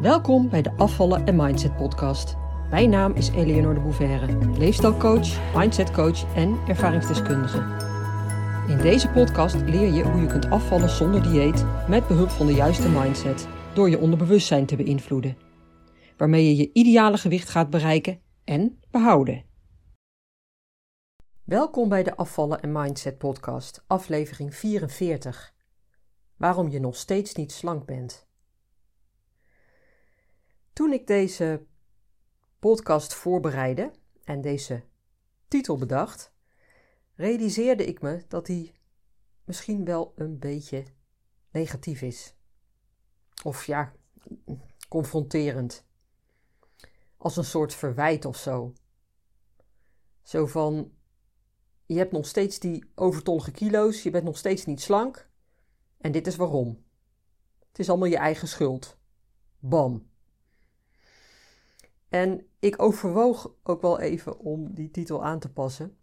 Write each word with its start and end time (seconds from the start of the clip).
Welkom 0.00 0.48
bij 0.48 0.62
de 0.62 0.72
Afvallen 0.76 1.26
en 1.26 1.36
Mindset 1.36 1.76
podcast. 1.76 2.36
Mijn 2.70 2.90
naam 2.90 3.12
is 3.12 3.28
Eleonore 3.28 3.74
de 3.74 3.80
Bouverre, 3.80 4.58
leefstijlcoach, 4.58 5.54
mindsetcoach 5.56 6.34
en 6.34 6.58
ervaringsdeskundige. 6.68 7.58
In 8.68 8.78
deze 8.78 9.08
podcast 9.08 9.54
leer 9.54 9.92
je 9.92 10.02
hoe 10.02 10.20
je 10.20 10.26
kunt 10.26 10.50
afvallen 10.50 10.90
zonder 10.90 11.22
dieet 11.22 11.64
met 11.88 12.06
behulp 12.06 12.28
van 12.28 12.46
de 12.46 12.52
juiste 12.52 12.88
mindset 12.88 13.48
door 13.74 13.90
je 13.90 13.98
onderbewustzijn 13.98 14.66
te 14.66 14.76
beïnvloeden, 14.76 15.36
waarmee 16.16 16.46
je 16.46 16.56
je 16.56 16.70
ideale 16.72 17.18
gewicht 17.18 17.48
gaat 17.48 17.70
bereiken 17.70 18.20
en 18.44 18.80
behouden. 18.90 19.44
Welkom 21.44 21.88
bij 21.88 22.02
de 22.02 22.16
Afvallen 22.16 22.60
en 22.60 22.72
Mindset 22.72 23.18
podcast, 23.18 23.84
aflevering 23.86 24.54
44. 24.54 25.54
Waarom 26.36 26.68
je 26.68 26.80
nog 26.80 26.96
steeds 26.96 27.34
niet 27.34 27.52
slank 27.52 27.86
bent. 27.86 28.28
Toen 30.80 30.92
ik 30.92 31.06
deze 31.06 31.66
podcast 32.58 33.14
voorbereidde 33.14 33.90
en 34.24 34.40
deze 34.40 34.84
titel 35.48 35.78
bedacht, 35.78 36.32
realiseerde 37.14 37.86
ik 37.86 38.02
me 38.02 38.24
dat 38.28 38.46
die 38.46 38.72
misschien 39.44 39.84
wel 39.84 40.12
een 40.16 40.38
beetje 40.38 40.84
negatief 41.50 42.02
is. 42.02 42.34
Of 43.44 43.64
ja, 43.64 43.92
confronterend. 44.88 45.86
Als 47.16 47.36
een 47.36 47.44
soort 47.44 47.74
verwijt 47.74 48.24
of 48.24 48.36
zo. 48.36 48.72
Zo 50.22 50.46
van: 50.46 50.92
je 51.86 51.96
hebt 51.96 52.12
nog 52.12 52.26
steeds 52.26 52.58
die 52.58 52.90
overtollige 52.94 53.50
kilo's, 53.50 54.02
je 54.02 54.10
bent 54.10 54.24
nog 54.24 54.38
steeds 54.38 54.66
niet 54.66 54.80
slank. 54.80 55.30
En 55.98 56.12
dit 56.12 56.26
is 56.26 56.36
waarom. 56.36 56.84
Het 57.68 57.78
is 57.78 57.88
allemaal 57.88 58.08
je 58.08 58.16
eigen 58.16 58.48
schuld. 58.48 58.98
Bam. 59.58 60.09
En 62.10 62.46
ik 62.58 62.82
overwoog 62.82 63.54
ook 63.62 63.80
wel 63.80 64.00
even 64.00 64.38
om 64.38 64.74
die 64.74 64.90
titel 64.90 65.24
aan 65.24 65.38
te 65.38 65.52
passen, 65.52 65.96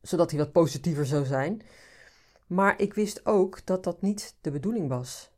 zodat 0.00 0.30
hij 0.30 0.40
wat 0.40 0.52
positiever 0.52 1.06
zou 1.06 1.24
zijn. 1.24 1.62
Maar 2.46 2.80
ik 2.80 2.94
wist 2.94 3.26
ook 3.26 3.66
dat 3.66 3.84
dat 3.84 4.02
niet 4.02 4.36
de 4.40 4.50
bedoeling 4.50 4.88
was. 4.88 5.30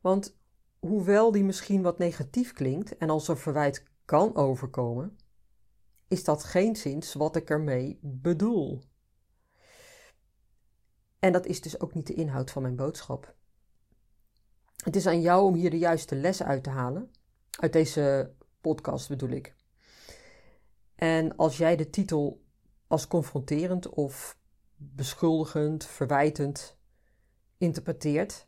Want 0.00 0.36
hoewel 0.78 1.32
die 1.32 1.44
misschien 1.44 1.82
wat 1.82 1.98
negatief 1.98 2.52
klinkt 2.52 2.96
en 2.96 3.10
als 3.10 3.28
een 3.28 3.36
verwijt 3.36 3.84
kan 4.04 4.36
overkomen, 4.36 5.18
is 6.08 6.24
dat 6.24 6.44
geen 6.44 6.76
zins 6.76 7.14
wat 7.14 7.36
ik 7.36 7.50
ermee 7.50 7.98
bedoel. 8.00 8.82
En 11.18 11.32
dat 11.32 11.46
is 11.46 11.60
dus 11.60 11.80
ook 11.80 11.94
niet 11.94 12.06
de 12.06 12.14
inhoud 12.14 12.50
van 12.50 12.62
mijn 12.62 12.76
boodschap. 12.76 13.34
Het 14.84 14.96
is 14.96 15.06
aan 15.06 15.20
jou 15.20 15.44
om 15.44 15.54
hier 15.54 15.70
de 15.70 15.78
juiste 15.78 16.16
lessen 16.16 16.46
uit 16.46 16.62
te 16.62 16.70
halen. 16.70 17.10
Uit 17.50 17.72
deze 17.72 18.34
podcast 18.64 19.08
bedoel 19.08 19.30
ik. 19.30 19.54
En 20.94 21.36
als 21.36 21.56
jij 21.56 21.76
de 21.76 21.90
titel 21.90 22.42
als 22.86 23.06
confronterend 23.06 23.88
of 23.88 24.38
beschuldigend, 24.76 25.84
verwijtend 25.84 26.78
interpreteert, 27.58 28.46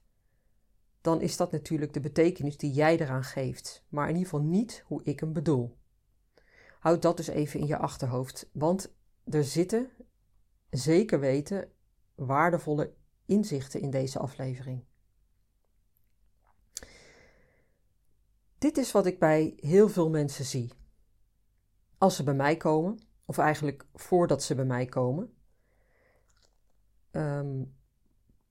dan 1.01 1.21
is 1.21 1.37
dat 1.37 1.53
natuurlijk 1.53 1.93
de 1.93 2.01
betekenis 2.01 2.57
die 2.57 2.73
jij 2.73 2.99
eraan 2.99 3.25
geeft, 3.25 3.85
maar 3.89 4.09
in 4.09 4.15
ieder 4.17 4.31
geval 4.31 4.47
niet 4.47 4.83
hoe 4.87 5.01
ik 5.05 5.21
hem 5.21 5.33
bedoel. 5.33 5.77
Houd 6.81 7.03
dat 7.03 7.17
dus 7.17 7.27
even 7.29 7.61
in 7.61 7.67
je 7.67 7.77
achterhoofd, 7.77 8.49
want 8.53 8.95
er 9.25 9.45
zitten, 9.45 9.91
zeker 10.71 11.21
weten, 11.21 11.71
waardevolle 12.15 12.93
inzichten 13.27 13.81
in 13.81 13.91
deze 13.91 14.19
aflevering. 14.19 14.85
Dit 18.59 18.77
is 18.77 18.93
wat 18.93 19.07
ik 19.07 19.19
bij 19.19 19.55
heel 19.57 19.89
veel 19.89 20.11
mensen 20.11 20.45
zie. 20.45 20.73
Als 21.99 22.17
ze 22.17 22.23
bij 22.23 22.35
mij 22.35 22.57
komen, 22.57 22.99
of 23.25 23.39
eigenlijk 23.39 23.87
voordat 23.95 24.43
ze 24.43 24.55
bij 24.55 24.65
mij 24.65 24.87
komen, 24.87 25.35
ehm, 27.11 27.65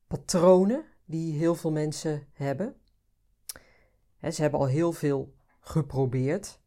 patronen 0.08 0.86
die 1.06 1.34
heel 1.34 1.56
veel 1.56 1.72
mensen 1.72 2.28
hebben. 2.32 2.80
ze 4.32 4.42
hebben 4.42 4.60
al 4.60 4.68
heel 4.68 4.92
veel 4.92 5.36
geprobeerd. 5.60 6.60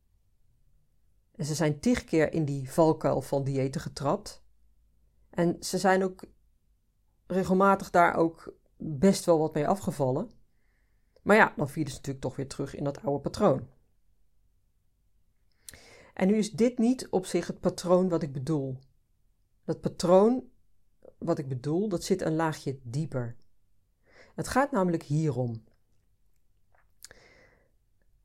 En 1.36 1.44
ze 1.44 1.54
zijn 1.54 1.80
tig 1.80 2.04
keer 2.04 2.32
in 2.32 2.44
die 2.44 2.72
valkuil 2.72 3.20
van 3.20 3.44
diëten 3.44 3.80
getrapt. 3.80 4.42
En 5.30 5.56
ze 5.60 5.78
zijn 5.78 6.04
ook 6.04 6.24
regelmatig 7.26 7.90
daar 7.90 8.14
ook 8.14 8.52
best 8.76 9.24
wel 9.24 9.38
wat 9.38 9.54
mee 9.54 9.68
afgevallen. 9.68 10.30
Maar 11.28 11.36
ja, 11.36 11.52
dan 11.56 11.68
vielen 11.68 11.90
ze 11.90 11.96
natuurlijk 11.96 12.24
toch 12.24 12.36
weer 12.36 12.48
terug 12.48 12.74
in 12.74 12.84
dat 12.84 13.02
oude 13.02 13.20
patroon. 13.20 13.68
En 16.14 16.26
nu 16.26 16.36
is 16.36 16.50
dit 16.50 16.78
niet 16.78 17.08
op 17.08 17.26
zich 17.26 17.46
het 17.46 17.60
patroon 17.60 18.08
wat 18.08 18.22
ik 18.22 18.32
bedoel. 18.32 18.78
Dat 19.64 19.80
patroon 19.80 20.50
wat 21.18 21.38
ik 21.38 21.48
bedoel, 21.48 21.88
dat 21.88 22.04
zit 22.04 22.20
een 22.22 22.34
laagje 22.34 22.80
dieper. 22.82 23.36
Het 24.34 24.48
gaat 24.48 24.70
namelijk 24.70 25.02
hierom. 25.02 25.64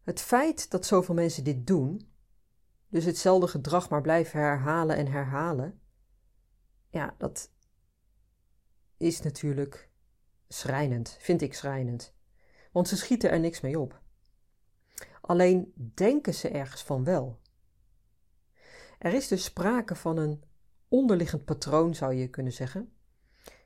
Het 0.04 0.22
feit 0.22 0.72
dat 0.72 0.86
zoveel 0.86 1.16
mensen 1.16 1.44
dit 1.44 1.68
doen, 1.68 2.12
dus 2.88 3.06
hetzelfde 3.06 3.48
gedrag 3.48 3.90
maar 3.90 4.02
blijven 4.02 4.40
herhalen 4.40 4.96
en 4.96 5.08
herhalen, 5.08 5.80
ja, 6.90 7.16
dat 7.18 7.52
is 8.98 9.22
natuurlijk 9.22 9.90
schrijnend, 10.48 11.18
vind 11.20 11.42
ik 11.42 11.54
schrijnend 11.54 12.14
want 12.74 12.88
ze 12.88 12.98
schieten 12.98 13.30
er 13.30 13.40
niks 13.40 13.62
mee 13.62 13.80
op. 13.80 14.02
Alleen 15.22 15.74
denken 15.94 16.34
ze 16.34 16.50
ergens 16.50 16.84
van 16.84 17.04
wel. 17.04 17.40
Er 19.00 19.14
is 19.14 19.28
dus 19.28 19.44
sprake 19.44 19.96
van 19.96 20.18
een 20.18 20.44
onderliggend 20.88 21.46
patroon, 21.46 21.96
zou 21.96 22.14
je 22.14 22.28
kunnen 22.28 22.54
zeggen, 22.54 22.94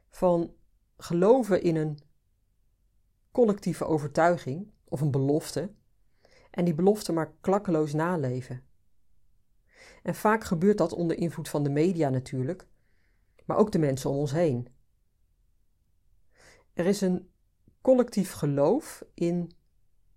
van 0.10 0.54
geloven 0.98 1.62
in 1.62 1.76
een 1.76 2.00
collectieve 3.32 3.86
overtuiging 3.86 4.72
of 4.84 5.02
een 5.02 5.12
belofte 5.12 5.72
en 6.52 6.66
die 6.66 6.74
belofte 6.74 7.12
maar 7.12 7.34
klakkeloos 7.42 7.94
naleven. 7.94 8.64
En 10.04 10.16
vaak 10.16 10.44
gebeurt 10.44 10.78
dat 10.78 10.94
onder 10.94 11.18
invloed 11.18 11.50
van 11.50 11.64
de 11.64 11.70
media 11.70 12.10
natuurlijk, 12.10 12.68
maar 13.46 13.58
ook 13.58 13.72
de 13.72 13.80
mensen 13.80 14.10
om 14.10 14.16
ons 14.16 14.32
heen. 14.32 14.68
Er 16.74 16.86
is 16.86 17.02
een 17.02 17.30
collectief 17.88 18.32
geloof 18.32 19.04
in 19.14 19.52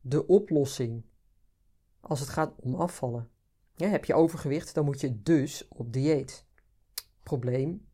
de 0.01 0.27
oplossing 0.27 1.05
als 2.01 2.21
het 2.21 2.29
gaat 2.29 2.55
om 2.57 2.75
afvallen. 2.75 3.31
Ja, 3.75 3.89
heb 3.89 4.05
je 4.05 4.15
overgewicht, 4.15 4.75
dan 4.75 4.85
moet 4.85 5.01
je 5.01 5.23
dus 5.23 5.69
op 5.69 5.93
dieet. 5.93 6.47
Probleem, 7.23 7.89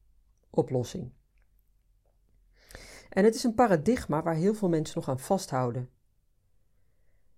oplossing. 0.51 1.13
En 3.09 3.25
het 3.25 3.35
is 3.35 3.45
een 3.45 3.55
paradigma 3.55 4.23
waar 4.23 4.35
heel 4.35 4.55
veel 4.55 4.69
mensen 4.69 4.99
nog 4.99 5.09
aan 5.09 5.21
vasthouden. 5.21 5.91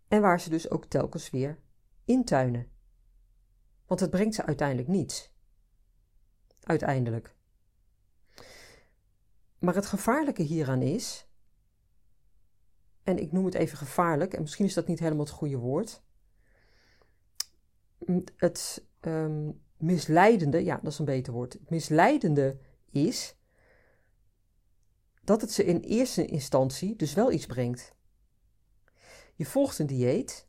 En 0.08 0.20
waar 0.20 0.40
ze 0.40 0.50
dus 0.50 0.70
ook 0.70 0.84
telkens 0.84 1.30
weer 1.30 1.58
intuinen. 2.04 2.70
Want 3.86 4.00
het 4.00 4.10
brengt 4.10 4.34
ze 4.34 4.44
uiteindelijk 4.44 4.88
niets. 4.88 5.32
Uiteindelijk. 6.60 7.34
Maar 9.58 9.74
het 9.74 9.86
gevaarlijke 9.86 10.42
hieraan 10.42 10.82
is 10.82 11.27
en 13.08 13.18
ik 13.18 13.32
noem 13.32 13.44
het 13.44 13.54
even 13.54 13.78
gevaarlijk, 13.78 14.34
en 14.34 14.40
misschien 14.40 14.64
is 14.64 14.74
dat 14.74 14.86
niet 14.86 14.98
helemaal 14.98 15.24
het 15.24 15.34
goede 15.34 15.56
woord. 15.56 16.02
Het 18.36 18.86
ehm, 19.00 19.50
misleidende, 19.76 20.64
ja, 20.64 20.76
dat 20.82 20.92
is 20.92 20.98
een 20.98 21.04
beter 21.04 21.32
woord. 21.32 21.52
Het 21.52 21.70
misleidende 21.70 22.58
is 22.90 23.36
dat 25.22 25.40
het 25.40 25.52
ze 25.52 25.64
in 25.64 25.80
eerste 25.80 26.26
instantie 26.26 26.96
dus 26.96 27.14
wel 27.14 27.32
iets 27.32 27.46
brengt. 27.46 27.94
Je 29.34 29.46
volgt 29.46 29.78
een 29.78 29.86
dieet 29.86 30.48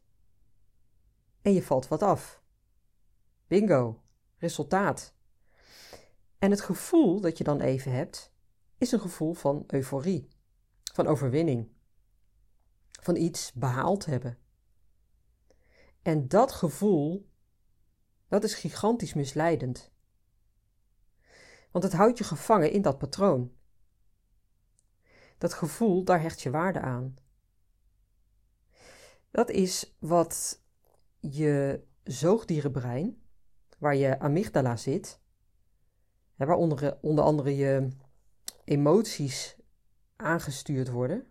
en 1.41 1.53
je 1.53 1.63
valt 1.63 1.87
wat 1.87 2.03
af. 2.03 2.43
Bingo, 3.47 4.01
resultaat. 4.37 5.13
En 6.39 6.51
het 6.51 6.61
gevoel 6.61 7.21
dat 7.21 7.37
je 7.37 7.43
dan 7.43 7.59
even 7.59 7.91
hebt, 7.91 8.31
is 8.77 8.91
een 8.91 8.99
gevoel 8.99 9.33
van 9.33 9.63
euforie, 9.67 10.27
van 10.93 11.07
overwinning 11.07 11.77
van 12.99 13.15
iets 13.15 13.53
behaald 13.53 14.05
hebben. 14.05 14.37
En 16.01 16.27
dat 16.27 16.51
gevoel, 16.51 17.29
dat 18.27 18.43
is 18.43 18.53
gigantisch 18.53 19.13
misleidend. 19.13 19.91
Want 21.71 21.83
het 21.83 21.93
houdt 21.93 22.17
je 22.17 22.23
gevangen 22.23 22.71
in 22.71 22.81
dat 22.81 22.97
patroon. 22.97 23.51
Dat 25.37 25.53
gevoel, 25.53 26.03
daar 26.03 26.21
hecht 26.21 26.41
je 26.41 26.49
waarde 26.49 26.79
aan. 26.79 27.15
Dat 29.31 29.49
is 29.49 29.95
wat 29.99 30.61
je 31.19 31.83
zoogdierenbrein, 32.03 33.21
waar 33.77 33.95
je 33.95 34.19
amygdala 34.19 34.75
zit, 34.75 35.19
waaronder 36.35 36.97
onder 37.01 37.23
andere 37.23 37.55
je 37.55 37.87
emoties 38.63 39.57
aangestuurd 40.15 40.89
worden, 40.89 41.27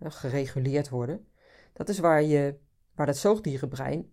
gereguleerd 0.00 0.88
worden. 0.88 1.28
Dat 1.72 1.88
is 1.88 1.98
waar 1.98 2.22
je 2.22 2.58
waar 2.94 3.06
het 3.06 3.16
zoogdierenbrein 3.16 4.12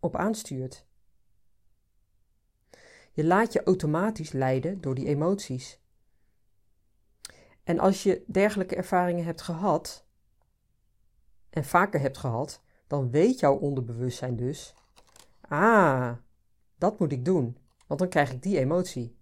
op 0.00 0.16
aanstuurt. 0.16 0.86
Je 3.12 3.24
laat 3.24 3.52
je 3.52 3.62
automatisch 3.62 4.32
leiden 4.32 4.80
door 4.80 4.94
die 4.94 5.06
emoties. 5.06 5.80
En 7.64 7.78
als 7.78 8.02
je 8.02 8.24
dergelijke 8.26 8.76
ervaringen 8.76 9.24
hebt 9.24 9.42
gehad, 9.42 10.06
en 11.50 11.64
vaker 11.64 12.00
hebt 12.00 12.18
gehad, 12.18 12.62
dan 12.86 13.10
weet 13.10 13.40
jouw 13.40 13.56
onderbewustzijn 13.56 14.36
dus: 14.36 14.74
ah, 15.40 16.12
dat 16.78 16.98
moet 16.98 17.12
ik 17.12 17.24
doen, 17.24 17.58
want 17.86 18.00
dan 18.00 18.08
krijg 18.08 18.32
ik 18.32 18.42
die 18.42 18.58
emotie. 18.58 19.16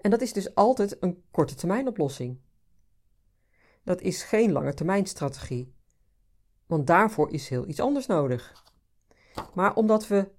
En 0.00 0.10
dat 0.10 0.20
is 0.20 0.32
dus 0.32 0.54
altijd 0.54 1.02
een 1.02 1.22
korte 1.30 1.54
termijn 1.54 1.88
oplossing. 1.88 2.40
Dat 3.84 4.00
is 4.00 4.22
geen 4.22 4.52
lange 4.52 4.74
termijn 4.74 5.06
strategie, 5.06 5.74
want 6.66 6.86
daarvoor 6.86 7.30
is 7.30 7.48
heel 7.48 7.68
iets 7.68 7.80
anders 7.80 8.06
nodig. 8.06 8.64
Maar 9.54 9.74
omdat 9.74 10.06
we 10.08 10.30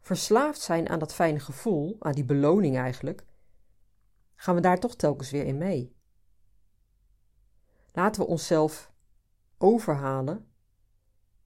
verslaafd 0.00 0.60
zijn 0.60 0.88
aan 0.88 0.98
dat 0.98 1.14
fijne 1.14 1.40
gevoel, 1.40 1.96
aan 1.98 2.12
die 2.12 2.24
beloning 2.24 2.76
eigenlijk, 2.76 3.24
gaan 4.34 4.54
we 4.54 4.60
daar 4.60 4.78
toch 4.78 4.96
telkens 4.96 5.30
weer 5.30 5.44
in 5.44 5.58
mee. 5.58 5.96
Laten 7.92 8.20
we 8.20 8.28
onszelf 8.28 8.92
overhalen 9.58 10.48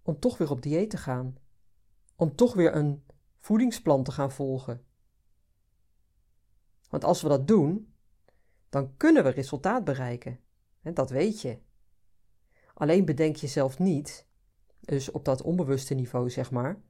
om 0.02 0.19
toch 0.19 0.38
weer 0.38 0.50
op 0.50 0.62
dieet 0.62 0.91
te 0.91 0.97
gaan, 0.97 1.37
om 2.17 2.37
toch 2.37 2.55
weer 2.55 2.76
een 2.76 3.05
voedingsplan 3.38 4.02
te 4.02 4.12
gaan 4.12 4.32
volgen. 4.32 4.85
Want 6.88 7.05
als 7.05 7.23
we 7.23 7.29
dat 7.29 7.49
doen, 7.49 7.94
dan 8.69 8.97
kunnen 8.97 9.25
we 9.25 9.31
resultaat 9.31 9.85
bereiken. 9.85 10.41
Dat 10.82 11.11
weet 11.11 11.41
je. 11.41 11.59
Alleen 12.75 13.05
bedenk 13.05 13.37
jezelf 13.37 13.79
niet, 13.79 14.27
dus 14.81 15.11
op 15.11 15.25
dat 15.25 15.43
onbewuste 15.43 15.94
niveau 15.94 16.31
zeg 16.31 16.50
maar, 16.50 16.82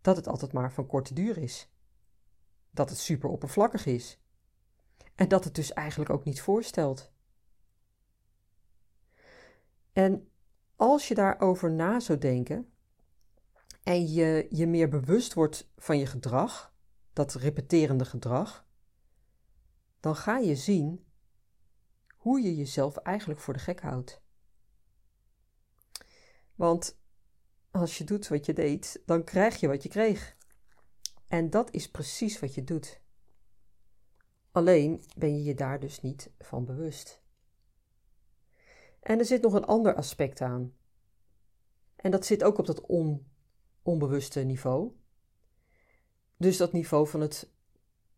dat 0.00 0.16
het 0.16 0.28
altijd 0.28 0.52
maar 0.52 0.72
van 0.72 0.86
korte 0.86 1.14
duur 1.14 1.38
is. 1.38 1.68
Dat 2.70 2.88
het 2.88 2.98
super 2.98 3.28
oppervlakkig 3.28 3.86
is. 3.86 4.20
En 5.14 5.28
dat 5.28 5.44
het 5.44 5.54
dus 5.54 5.72
eigenlijk 5.72 6.10
ook 6.10 6.24
niet 6.24 6.40
voorstelt. 6.40 7.12
En 9.92 10.28
als 10.76 11.08
je 11.08 11.14
daarover 11.14 11.70
na 11.70 12.00
zou 12.00 12.18
denken 12.18 12.72
en 13.82 14.12
je 14.12 14.46
je 14.50 14.66
meer 14.66 14.88
bewust 14.88 15.34
wordt 15.34 15.70
van 15.76 15.98
je 15.98 16.06
gedrag, 16.06 16.74
dat 17.12 17.34
repeterende 17.34 18.04
gedrag, 18.04 18.66
dan 20.00 20.16
ga 20.16 20.38
je 20.38 20.56
zien 20.56 21.04
hoe 22.20 22.40
je 22.40 22.56
jezelf 22.56 22.96
eigenlijk 22.96 23.40
voor 23.40 23.54
de 23.54 23.60
gek 23.60 23.80
houdt. 23.80 24.22
Want 26.54 26.98
als 27.70 27.98
je 27.98 28.04
doet 28.04 28.28
wat 28.28 28.46
je 28.46 28.52
deed, 28.52 29.02
dan 29.06 29.24
krijg 29.24 29.56
je 29.60 29.68
wat 29.68 29.82
je 29.82 29.88
kreeg. 29.88 30.36
En 31.28 31.50
dat 31.50 31.74
is 31.74 31.90
precies 31.90 32.40
wat 32.40 32.54
je 32.54 32.64
doet. 32.64 33.00
Alleen 34.50 35.04
ben 35.16 35.36
je 35.36 35.42
je 35.42 35.54
daar 35.54 35.80
dus 35.80 36.00
niet 36.00 36.30
van 36.38 36.64
bewust. 36.64 37.22
En 39.00 39.18
er 39.18 39.24
zit 39.24 39.42
nog 39.42 39.52
een 39.52 39.64
ander 39.64 39.94
aspect 39.94 40.40
aan. 40.40 40.74
En 41.96 42.10
dat 42.10 42.26
zit 42.26 42.44
ook 42.44 42.58
op 42.58 42.66
dat 42.66 42.80
on, 42.80 43.26
onbewuste 43.82 44.40
niveau. 44.40 44.92
Dus 46.36 46.56
dat 46.56 46.72
niveau 46.72 47.08
van 47.08 47.20
het 47.20 47.50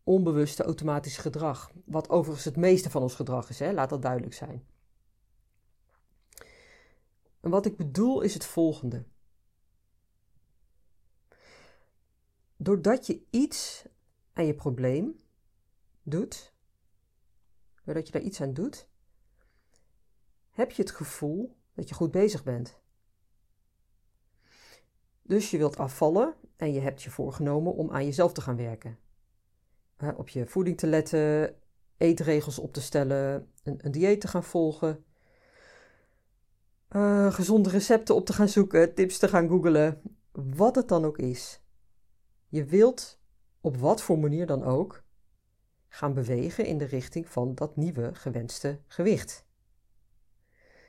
onbewuste 0.03 0.63
automatische 0.63 1.21
gedrag. 1.21 1.71
Wat 1.85 2.09
overigens 2.09 2.45
het 2.45 2.55
meeste 2.55 2.89
van 2.89 3.01
ons 3.01 3.15
gedrag 3.15 3.49
is, 3.49 3.59
hè? 3.59 3.73
laat 3.73 3.89
dat 3.89 4.01
duidelijk 4.01 4.33
zijn. 4.33 4.67
En 7.39 7.49
wat 7.49 7.65
ik 7.65 7.77
bedoel 7.77 8.21
is 8.21 8.33
het 8.33 8.45
volgende. 8.45 9.05
Doordat 12.55 13.07
je 13.07 13.23
iets 13.29 13.85
aan 14.33 14.45
je 14.45 14.55
probleem 14.55 15.19
doet, 16.03 16.53
doordat 17.83 18.05
je 18.05 18.11
daar 18.11 18.21
iets 18.21 18.41
aan 18.41 18.53
doet, 18.53 18.87
heb 20.49 20.71
je 20.71 20.81
het 20.81 20.91
gevoel 20.91 21.57
dat 21.73 21.89
je 21.89 21.95
goed 21.95 22.11
bezig 22.11 22.43
bent. 22.43 22.81
Dus 25.21 25.51
je 25.51 25.57
wilt 25.57 25.77
afvallen 25.77 26.35
en 26.55 26.73
je 26.73 26.79
hebt 26.79 27.03
je 27.03 27.09
voorgenomen 27.09 27.73
om 27.73 27.91
aan 27.91 28.05
jezelf 28.05 28.33
te 28.33 28.41
gaan 28.41 28.55
werken. 28.55 28.97
Op 30.15 30.29
je 30.29 30.45
voeding 30.45 30.77
te 30.77 30.87
letten, 30.87 31.55
eetregels 31.97 32.59
op 32.59 32.73
te 32.73 32.81
stellen, 32.81 33.51
een, 33.63 33.79
een 33.81 33.91
dieet 33.91 34.21
te 34.21 34.27
gaan 34.27 34.43
volgen, 34.43 35.03
uh, 36.89 37.33
gezonde 37.33 37.69
recepten 37.69 38.15
op 38.15 38.25
te 38.25 38.33
gaan 38.33 38.49
zoeken, 38.49 38.93
tips 38.93 39.17
te 39.17 39.27
gaan 39.27 39.47
googlen, 39.47 40.01
wat 40.31 40.75
het 40.75 40.87
dan 40.87 41.05
ook 41.05 41.17
is. 41.17 41.61
Je 42.47 42.65
wilt 42.65 43.19
op 43.61 43.77
wat 43.77 44.01
voor 44.01 44.19
manier 44.19 44.45
dan 44.45 44.63
ook 44.63 45.03
gaan 45.87 46.13
bewegen 46.13 46.65
in 46.65 46.77
de 46.77 46.85
richting 46.85 47.29
van 47.29 47.55
dat 47.55 47.75
nieuwe 47.75 48.15
gewenste 48.15 48.79
gewicht. 48.87 49.45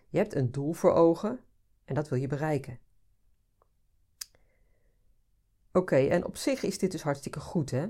Je 0.09 0.19
hebt 0.19 0.35
een 0.35 0.53
doel 0.53 0.73
voor 0.73 0.93
ogen 0.93 1.41
en 1.85 1.95
dat 1.95 2.09
wil 2.09 2.19
je 2.19 2.27
bereiken. 2.27 2.79
Oké, 5.73 5.97
en 5.97 6.25
op 6.25 6.37
zich 6.37 6.63
is 6.63 6.79
dit 6.79 6.91
dus 6.91 7.03
hartstikke 7.03 7.41
goed, 7.41 7.71
hè? 7.71 7.87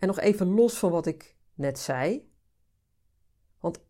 En 0.00 0.06
nog 0.06 0.18
even 0.18 0.46
los 0.46 0.78
van 0.78 0.90
wat 0.90 1.06
ik 1.06 1.36
net 1.54 1.78
zei. 1.78 2.32
Want 3.58 3.80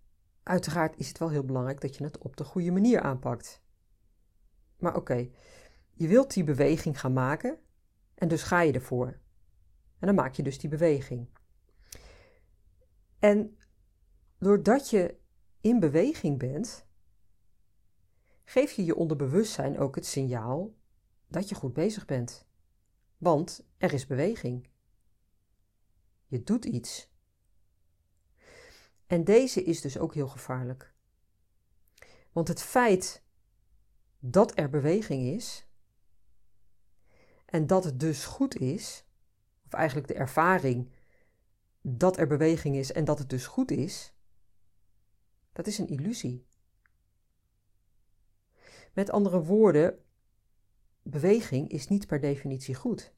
uiteraard 0.42 0.96
is 0.96 1.08
het 1.08 1.18
wel 1.18 1.30
heel 1.30 1.44
belangrijk 1.44 1.80
dat 1.80 1.96
je 1.96 2.04
het 2.04 2.18
op 2.18 2.36
de 2.36 2.44
goede 2.44 2.70
manier 2.70 3.00
aanpakt. 3.00 3.62
Maar 4.78 4.96
oké, 4.96 5.30
je 5.92 6.08
wilt 6.08 6.34
die 6.34 6.44
beweging 6.44 7.00
gaan 7.00 7.12
maken 7.12 7.58
en 8.14 8.28
dus 8.28 8.42
ga 8.42 8.60
je 8.60 8.72
ervoor. 8.72 9.06
En 9.98 10.06
dan 10.06 10.14
maak 10.14 10.34
je 10.34 10.42
dus 10.42 10.58
die 10.58 10.70
beweging. 10.70 11.28
En 13.18 13.56
doordat 14.38 14.90
je 14.90 15.16
in 15.60 15.80
beweging 15.80 16.38
bent, 16.38 16.86
geef 18.44 18.72
je 18.72 18.84
je 18.84 18.96
onderbewustzijn 18.96 19.78
ook 19.78 19.94
het 19.94 20.06
signaal 20.06 20.74
dat 21.28 21.48
je 21.48 21.54
goed 21.54 21.72
bezig 21.72 22.04
bent. 22.04 22.46
Want 23.18 23.66
er 23.78 23.92
is 23.92 24.06
beweging. 24.06 24.69
Je 26.30 26.42
doet 26.42 26.64
iets. 26.64 27.08
En 29.06 29.24
deze 29.24 29.64
is 29.64 29.80
dus 29.80 29.98
ook 29.98 30.14
heel 30.14 30.28
gevaarlijk. 30.28 30.94
Want 32.32 32.48
het 32.48 32.62
feit 32.62 33.22
dat 34.18 34.58
er 34.58 34.70
beweging 34.70 35.22
is 35.22 35.66
en 37.46 37.66
dat 37.66 37.84
het 37.84 38.00
dus 38.00 38.24
goed 38.24 38.56
is, 38.56 39.04
of 39.66 39.72
eigenlijk 39.72 40.08
de 40.08 40.14
ervaring 40.14 40.92
dat 41.80 42.18
er 42.18 42.26
beweging 42.26 42.76
is 42.76 42.92
en 42.92 43.04
dat 43.04 43.18
het 43.18 43.30
dus 43.30 43.46
goed 43.46 43.70
is, 43.70 44.14
dat 45.52 45.66
is 45.66 45.78
een 45.78 45.88
illusie. 45.88 46.46
Met 48.92 49.10
andere 49.10 49.42
woorden, 49.42 50.04
beweging 51.02 51.68
is 51.68 51.88
niet 51.88 52.06
per 52.06 52.20
definitie 52.20 52.74
goed. 52.74 53.12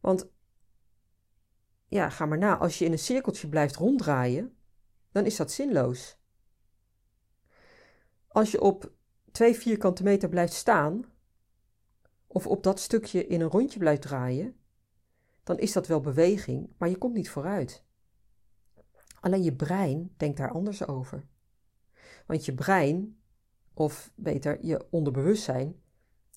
Want 0.00 0.28
ja, 1.88 2.08
ga 2.10 2.26
maar 2.26 2.38
na, 2.38 2.56
als 2.56 2.78
je 2.78 2.84
in 2.84 2.92
een 2.92 2.98
cirkeltje 2.98 3.48
blijft 3.48 3.76
ronddraaien, 3.76 4.56
dan 5.12 5.24
is 5.24 5.36
dat 5.36 5.52
zinloos. 5.52 6.18
Als 8.28 8.50
je 8.50 8.60
op 8.60 8.92
twee 9.32 9.54
vierkante 9.54 10.02
meter 10.02 10.28
blijft 10.28 10.52
staan, 10.52 11.04
of 12.26 12.46
op 12.46 12.62
dat 12.62 12.80
stukje 12.80 13.26
in 13.26 13.40
een 13.40 13.50
rondje 13.50 13.78
blijft 13.78 14.02
draaien, 14.02 14.56
dan 15.42 15.58
is 15.58 15.72
dat 15.72 15.86
wel 15.86 16.00
beweging, 16.00 16.72
maar 16.78 16.88
je 16.88 16.98
komt 16.98 17.14
niet 17.14 17.30
vooruit. 17.30 17.84
Alleen 19.20 19.42
je 19.42 19.54
brein 19.54 20.14
denkt 20.16 20.36
daar 20.36 20.50
anders 20.50 20.86
over. 20.86 21.26
Want 22.26 22.44
je 22.44 22.54
brein, 22.54 23.20
of 23.74 24.12
beter 24.14 24.66
je 24.66 24.86
onderbewustzijn, 24.90 25.80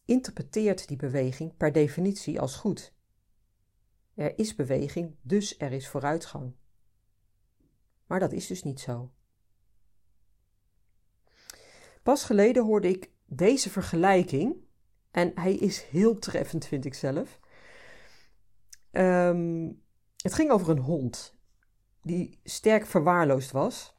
interpreteert 0.06 0.88
die 0.88 0.98
beweging 0.98 1.58
per 1.58 1.72
definitie 1.72 2.40
als 2.40 2.56
goed. 2.56 2.94
Er 4.22 4.40
is 4.40 4.56
beweging, 4.56 5.16
dus 5.22 5.60
er 5.60 5.72
is 5.72 5.88
vooruitgang. 5.88 6.54
Maar 8.06 8.20
dat 8.20 8.32
is 8.32 8.48
dus 8.48 8.64
niet 8.64 8.80
zo. 8.80 9.12
Pas 12.04 12.24
geleden 12.24 12.64
hoorde 12.64 12.88
ik 12.88 13.12
deze 13.26 13.70
vergelijking, 13.70 14.56
en 15.12 15.32
hij 15.36 15.54
is 15.54 15.82
heel 15.84 16.20
treffend, 16.20 16.66
vind 16.66 16.86
ik 16.86 16.94
zelf. 16.94 17.40
Ehm, 18.92 19.72
het 20.18 20.34
ging 20.34 20.52
over 20.52 20.70
een 20.70 20.84
hond 20.84 21.36
die 22.02 22.40
sterk 22.44 22.86
verwaarloosd 22.86 23.52
was 23.52 23.96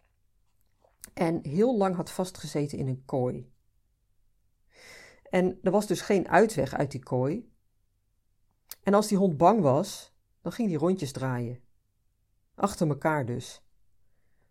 en 1.14 1.46
heel 1.46 1.76
lang 1.76 1.96
had 1.96 2.10
vastgezeten 2.10 2.78
in 2.78 2.86
een 2.86 3.04
kooi. 3.04 3.52
En 5.30 5.58
er 5.62 5.70
was 5.70 5.86
dus 5.86 6.00
geen 6.00 6.28
uitweg 6.28 6.74
uit 6.74 6.90
die 6.90 7.02
kooi. 7.02 7.52
En 8.82 8.94
als 8.94 9.08
die 9.08 9.18
hond 9.18 9.36
bang 9.36 9.60
was, 9.60 10.11
dan 10.42 10.52
ging 10.52 10.68
hij 10.68 10.78
rondjes 10.78 11.12
draaien. 11.12 11.60
Achter 12.54 12.88
elkaar 12.88 13.26
dus. 13.26 13.62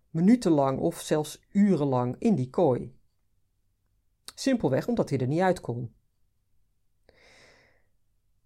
Minutenlang 0.09 0.79
of 0.79 0.99
zelfs 0.99 1.41
urenlang 1.51 2.15
in 2.19 2.35
die 2.35 2.49
kooi. 2.49 2.95
Simpelweg 4.35 4.87
omdat 4.87 5.09
hij 5.09 5.19
er 5.19 5.27
niet 5.27 5.39
uit 5.39 5.59
kon. 5.59 5.93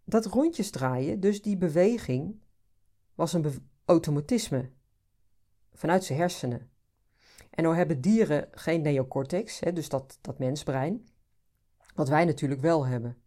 Dat 0.04 0.26
rondjes 0.26 0.70
draaien, 0.70 1.20
dus 1.20 1.42
die 1.42 1.58
beweging, 1.58 2.40
was 3.16 3.34
een 3.34 3.70
automatisme 3.86 4.72
vanuit 5.74 6.04
zijn 6.04 6.20
hersenen. 6.20 6.70
En 7.50 7.64
nou 7.64 7.76
hebben 7.76 8.02
dieren 8.02 8.48
geen 8.52 8.82
neocortex, 8.82 9.60
hè, 9.60 9.74
dus 9.74 9.90
dat, 9.90 10.18
dat 10.22 10.40
mensbrein, 10.40 11.08
wat 11.94 12.08
wij 12.10 12.26
natuurlijk 12.26 12.62
wel 12.62 12.86
hebben. 12.86 13.18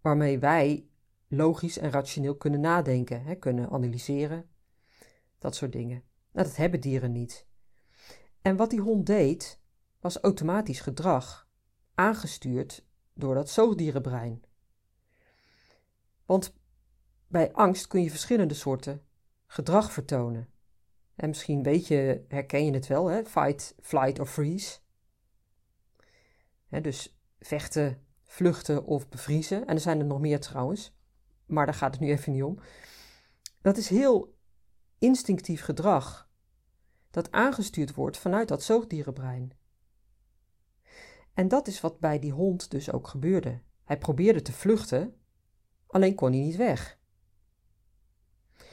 Waarmee 0.00 0.38
wij 0.38 0.86
logisch 1.36 1.78
en 1.78 1.90
rationeel 1.90 2.36
kunnen 2.36 2.60
nadenken, 2.60 3.22
hè, 3.22 3.34
kunnen 3.34 3.70
analyseren, 3.70 4.48
dat 5.38 5.54
soort 5.54 5.72
dingen. 5.72 6.02
Nou, 6.32 6.46
dat 6.46 6.56
hebben 6.56 6.80
dieren 6.80 7.12
niet. 7.12 7.46
En 8.42 8.56
wat 8.56 8.70
die 8.70 8.80
hond 8.80 9.06
deed, 9.06 9.60
was 10.00 10.16
automatisch 10.16 10.80
gedrag, 10.80 11.48
aangestuurd 11.94 12.86
door 13.14 13.34
dat 13.34 13.50
zoogdierenbrein. 13.50 14.42
Want 16.26 16.54
bij 17.26 17.52
angst 17.52 17.86
kun 17.86 18.02
je 18.02 18.10
verschillende 18.10 18.54
soorten 18.54 19.02
gedrag 19.46 19.92
vertonen. 19.92 20.48
En 21.14 21.28
misschien 21.28 21.62
weet 21.62 21.86
je, 21.86 22.24
herken 22.28 22.64
je 22.64 22.72
het 22.72 22.86
wel, 22.86 23.06
hè? 23.06 23.24
fight, 23.24 23.74
flight 23.80 24.18
of 24.18 24.30
freeze. 24.32 24.78
Hè, 26.66 26.80
dus 26.80 27.18
vechten, 27.38 28.06
vluchten 28.22 28.84
of 28.84 29.08
bevriezen. 29.08 29.66
En 29.66 29.74
er 29.74 29.80
zijn 29.80 29.98
er 29.98 30.06
nog 30.06 30.20
meer 30.20 30.40
trouwens, 30.40 30.96
maar 31.46 31.66
daar 31.66 31.74
gaat 31.74 31.92
het 31.92 32.00
nu 32.00 32.10
even 32.10 32.32
niet 32.32 32.42
om. 32.42 32.58
Dat 33.60 33.76
is 33.76 33.88
heel 33.88 34.36
instinctief 34.98 35.62
gedrag 35.62 36.28
dat 37.10 37.30
aangestuurd 37.30 37.94
wordt 37.94 38.18
vanuit 38.18 38.48
dat 38.48 38.62
zoogdierenbrein. 38.62 39.52
En 41.34 41.48
dat 41.48 41.66
is 41.66 41.80
wat 41.80 42.00
bij 42.00 42.18
die 42.18 42.32
hond 42.32 42.70
dus 42.70 42.92
ook 42.92 43.08
gebeurde. 43.08 43.60
Hij 43.84 43.98
probeerde 43.98 44.42
te 44.42 44.52
vluchten, 44.52 45.20
alleen 45.86 46.14
kon 46.14 46.32
hij 46.32 46.40
niet 46.40 46.56
weg. 46.56 46.98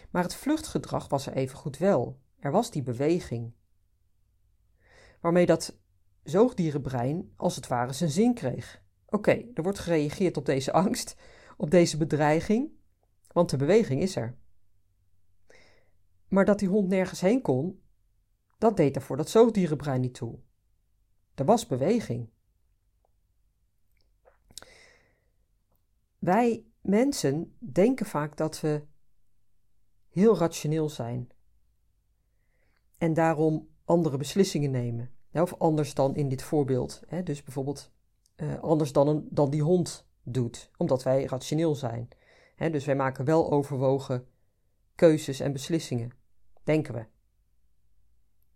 Maar 0.09 0.23
het 0.23 0.35
vluchtgedrag 0.35 1.07
was 1.07 1.27
er 1.27 1.33
even 1.33 1.57
goed 1.57 1.77
wel. 1.77 2.19
Er 2.39 2.51
was 2.51 2.71
die 2.71 2.83
beweging. 2.83 3.53
Waarmee 5.19 5.45
dat 5.45 5.79
zoogdierenbrein 6.23 7.33
als 7.35 7.55
het 7.55 7.67
ware 7.67 7.93
zijn 7.93 8.09
zin 8.09 8.33
kreeg. 8.33 8.81
Oké, 9.05 9.43
er 9.53 9.63
wordt 9.63 9.79
gereageerd 9.79 10.37
op 10.37 10.45
deze 10.45 10.71
angst, 10.71 11.15
op 11.61 11.71
deze 11.71 11.97
bedreiging, 11.97 12.71
want 13.31 13.49
de 13.49 13.57
beweging 13.57 14.01
is 14.01 14.15
er. 14.15 14.37
Maar 16.27 16.45
dat 16.45 16.59
die 16.59 16.67
hond 16.67 16.87
nergens 16.87 17.21
heen 17.21 17.41
kon, 17.41 17.81
dat 18.57 18.77
deed 18.77 18.95
er 18.95 19.01
voor 19.01 19.17
dat 19.17 19.29
zoogdierenbrein 19.29 20.01
niet 20.01 20.13
toe. 20.13 20.39
Er 21.35 21.45
was 21.45 21.67
beweging. 21.67 22.29
Wij 26.19 26.65
mensen 26.81 27.55
denken 27.59 28.05
vaak 28.05 28.37
dat 28.37 28.59
we 28.59 28.85
heel 30.09 30.37
rationeel 30.37 30.89
zijn 30.89 31.29
en 32.97 33.13
daarom 33.13 33.69
andere 33.85 34.17
beslissingen 34.17 34.71
nemen. 34.71 35.11
of 35.31 35.53
anders 35.53 35.93
dan 35.93 36.15
in 36.15 36.29
dit 36.29 36.41
voorbeeld. 36.41 37.01
Dus 37.23 37.43
bijvoorbeeld 37.43 37.91
uh, 38.35 38.59
anders 38.59 38.91
dan, 38.91 39.27
dan 39.29 39.49
die 39.49 39.63
hond 39.63 40.09
doet, 40.23 40.71
omdat 40.77 41.03
wij 41.03 41.25
rationeel 41.25 41.75
zijn. 41.75 42.07
Dus 42.55 42.85
wij 42.85 42.95
maken 42.95 43.25
wel 43.25 43.51
overwogen 43.51 44.27
keuzes 44.95 45.39
en 45.39 45.53
beslissingen, 45.53 46.11
denken 46.63 46.93
we. 46.93 47.05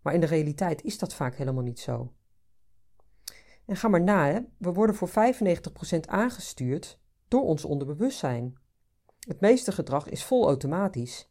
Maar 0.02 0.14
in 0.14 0.20
de 0.20 0.26
realiteit 0.26 0.84
is 0.84 0.98
dat 0.98 1.14
vaak 1.14 1.36
helemaal 1.36 1.64
niet 1.64 1.80
zo. 1.80 2.14
En 3.66 3.76
ga 3.76 3.88
maar 3.88 4.02
na, 4.02 4.46
we 4.58 4.74
worden 4.74 4.96
voor 4.96 5.10
95% 5.10 5.12
aangestuurd 6.06 7.00
door 7.28 7.44
ons 7.44 7.66
onderbewustzijn. 7.66 8.58
Het 9.20 9.42
meeste 9.42 9.72
gedrag 9.72 10.10
is 10.10 10.24
vol 10.24 10.48
automatisch. 10.48 11.30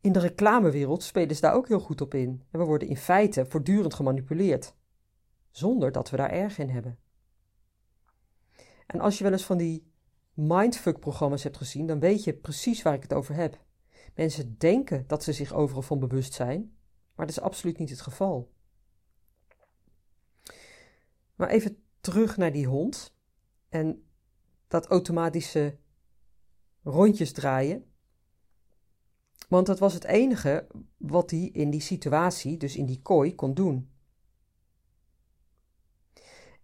In 0.00 0.12
de 0.12 0.18
reclamewereld 0.18 1.02
spelen 1.02 1.34
ze 1.34 1.40
daar 1.40 1.54
ook 1.54 1.68
heel 1.68 1.80
goed 1.80 2.00
op 2.00 2.14
in 2.14 2.44
en 2.50 2.58
we 2.58 2.64
worden 2.64 2.88
in 2.88 2.96
feite 2.96 3.46
voortdurend 3.46 3.94
gemanipuleerd, 3.94 4.74
zonder 5.50 5.92
dat 5.92 6.10
we 6.10 6.16
daar 6.16 6.30
erg 6.30 6.58
in 6.58 6.68
hebben. 6.68 6.98
En 8.90 9.00
als 9.00 9.18
je 9.18 9.24
wel 9.24 9.32
eens 9.32 9.44
van 9.44 9.58
die 9.58 9.92
mindfuck-programma's 10.34 11.42
hebt 11.42 11.56
gezien, 11.56 11.86
dan 11.86 12.00
weet 12.00 12.24
je 12.24 12.34
precies 12.34 12.82
waar 12.82 12.94
ik 12.94 13.02
het 13.02 13.12
over 13.12 13.34
heb. 13.34 13.64
Mensen 14.14 14.58
denken 14.58 15.04
dat 15.06 15.24
ze 15.24 15.32
zich 15.32 15.52
overal 15.52 15.82
van 15.82 15.98
bewust 15.98 16.32
zijn, 16.32 16.76
maar 17.14 17.26
dat 17.26 17.36
is 17.36 17.42
absoluut 17.42 17.78
niet 17.78 17.90
het 17.90 18.00
geval. 18.00 18.52
Maar 21.34 21.48
even 21.48 21.82
terug 22.00 22.36
naar 22.36 22.52
die 22.52 22.66
hond 22.66 23.14
en 23.68 24.04
dat 24.68 24.86
automatische 24.86 25.78
rondjes 26.82 27.32
draaien. 27.32 27.84
Want 29.48 29.66
dat 29.66 29.78
was 29.78 29.94
het 29.94 30.04
enige 30.04 30.66
wat 30.96 31.30
hij 31.30 31.40
in 31.52 31.70
die 31.70 31.80
situatie, 31.80 32.56
dus 32.56 32.76
in 32.76 32.86
die 32.86 33.02
kooi, 33.02 33.34
kon 33.34 33.54
doen. 33.54 33.90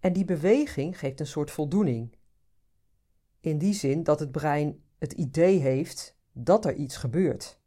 En 0.00 0.12
die 0.12 0.25
beweging 0.25 0.99
geeft 0.99 1.21
een 1.21 1.26
soort 1.26 1.50
voldoening. 1.50 2.16
In 3.47 3.59
die 3.59 3.75
zin 3.75 4.03
dat 4.03 4.21
het 4.21 4.33
brein 4.33 4.83
het 4.99 5.12
idee 5.12 5.59
heeft 5.59 6.17
dat 6.33 6.65
er 6.65 6.75
iets 6.75 6.97
gebeurt. 6.97 7.61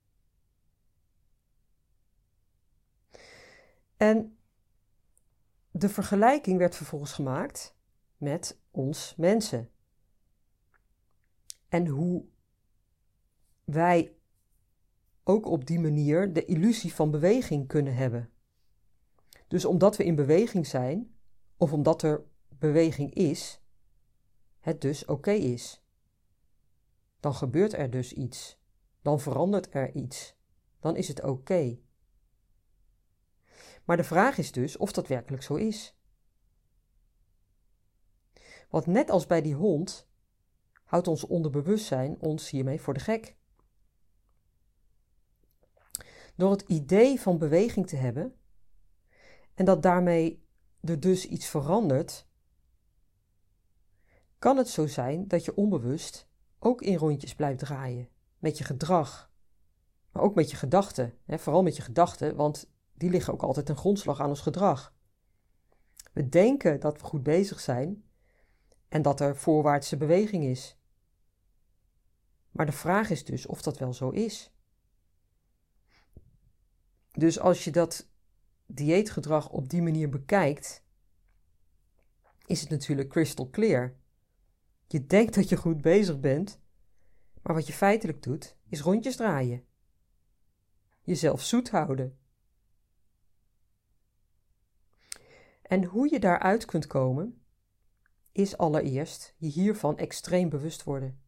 En 3.98 4.38
de 5.72 5.90
vergelijking 5.90 6.58
werd 6.58 6.76
vervolgens 6.76 7.12
gemaakt 7.12 7.76
met 8.18 8.60
ons 8.72 9.14
mensen. 9.18 9.70
En 11.70 11.88
hoe 11.88 12.26
wij 13.64 14.14
ook 15.24 15.46
op 15.46 15.66
die 15.66 15.80
manier 15.80 16.34
de 16.34 16.46
illusie 16.46 16.94
van 16.94 17.12
beweging 17.12 17.68
kunnen 17.68 17.96
hebben. 17.96 18.30
Dus 19.48 19.66
omdat 19.66 19.98
we 19.98 20.04
in 20.04 20.16
beweging 20.16 20.68
zijn, 20.68 21.16
of 21.58 21.74
omdat 21.74 22.02
er 22.02 22.24
beweging 22.48 23.14
is, 23.14 23.62
het 24.60 24.82
dus 24.82 25.06
oké 25.06 25.32
is. 25.32 25.84
Dan 27.20 27.34
gebeurt 27.34 27.74
er 27.74 27.90
dus 27.90 28.14
iets. 28.14 28.60
Dan 29.02 29.20
verandert 29.20 29.74
er 29.74 29.96
iets. 29.96 30.36
Dan 30.80 30.96
is 30.96 31.08
het 31.08 31.24
oké. 31.24 31.80
Maar 33.86 33.98
de 33.98 34.04
vraag 34.04 34.38
is 34.38 34.52
dus 34.52 34.78
of 34.78 34.92
dat 34.92 35.08
werkelijk 35.08 35.44
zo 35.44 35.56
is. 35.56 35.98
Want 38.70 38.86
net 38.86 39.10
als 39.10 39.26
bij 39.26 39.42
die 39.42 39.56
hond 39.56 40.10
houdt 40.84 41.08
ons 41.08 41.24
onderbewustzijn 41.24 42.20
ons 42.20 42.50
hiermee 42.50 42.82
voor 42.82 42.94
de 42.94 43.00
gek. 43.00 43.38
Door 46.36 46.52
het 46.52 46.62
idee 46.62 47.20
van 47.20 47.38
beweging 47.38 47.88
te 47.88 47.96
hebben 47.96 48.36
en 49.54 49.66
dat 49.66 49.84
daarmee 49.84 50.48
er 50.82 51.00
dus 51.00 51.26
iets 51.26 51.48
verandert, 51.48 52.28
kan 54.40 54.58
het 54.58 54.70
zo 54.70 54.88
zijn 54.88 55.28
dat 55.28 55.46
je 55.46 55.56
onbewust 55.56 56.28
ook 56.60 56.82
in 56.82 56.96
rondjes 56.96 57.36
blijft 57.36 57.60
draaien 57.60 58.10
met 58.38 58.58
je 58.58 58.64
gedrag, 58.64 59.32
maar 60.12 60.24
ook 60.24 60.36
met 60.36 60.52
je 60.52 60.58
gedachten, 60.58 61.14
vooral 61.28 61.64
met 61.64 61.76
je 61.76 61.82
gedachten, 61.82 62.36
want 62.36 62.72
die 62.94 63.10
liggen 63.10 63.34
ook 63.34 63.42
altijd 63.42 63.70
een 63.70 63.78
grondslag 63.78 64.20
aan 64.20 64.30
ons 64.30 64.42
gedrag. 64.42 64.94
We 66.14 66.30
denken 66.30 66.80
dat 66.80 67.02
we 67.02 67.08
goed 67.08 67.24
bezig 67.24 67.60
zijn 67.60 68.04
en 68.88 69.02
dat 69.02 69.20
er 69.20 69.38
voorwaartse 69.38 69.98
beweging 69.98 70.44
is. 70.44 70.78
Maar 72.52 72.66
de 72.66 72.72
vraag 72.72 73.10
is 73.10 73.26
dus 73.26 73.46
of 73.46 73.62
dat 73.62 73.78
wel 73.78 73.94
zo 73.94 74.10
is. 74.10 74.54
Dus 77.12 77.40
als 77.40 77.64
je 77.64 77.72
dat 77.72 78.10
dieetgedrag 78.66 79.50
op 79.50 79.70
die 79.70 79.82
manier 79.82 80.10
bekijkt, 80.10 80.84
is 82.46 82.62
het 82.62 82.70
natuurlijk 82.70 83.10
crystal 83.10 83.50
clear. 83.50 83.99
Je 84.92 85.06
denkt 85.06 85.36
dat 85.36 85.50
je 85.50 85.56
goed 85.56 85.82
bezig 85.82 86.20
bent, 86.20 86.60
maar 87.42 87.54
wat 87.54 87.68
je 87.68 87.74
feitelijk 87.74 88.24
doet, 88.24 88.58
is 88.68 88.82
rondjes 88.82 89.16
draaien. 89.16 89.66
Jezelf 91.02 91.42
zoet 91.42 91.70
houden. 91.70 92.20
En 95.62 95.84
hoe 95.84 96.10
je 96.12 96.20
daaruit 96.20 96.66
kunt 96.66 96.88
komen, 96.88 97.42
is 98.32 98.58
allereerst 98.58 99.36
je 99.38 99.48
hiervan 99.48 99.98
extreem 99.98 100.50
bewust 100.50 100.84
worden. 100.84 101.22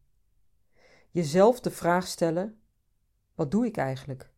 Jezelf 1.10 1.60
de 1.60 1.70
vraag 1.70 2.06
stellen: 2.06 2.62
wat 3.34 3.50
doe 3.50 3.66
ik 3.66 3.76
eigenlijk? 3.76 4.32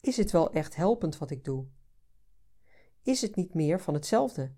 Is 0.00 0.16
het 0.16 0.30
wel 0.30 0.52
echt 0.52 0.76
helpend 0.76 1.18
wat 1.18 1.30
ik 1.30 1.44
doe? 1.44 1.66
Is 3.02 3.20
het 3.20 3.36
niet 3.36 3.54
meer 3.54 3.80
van 3.80 3.94
hetzelfde? 3.94 4.54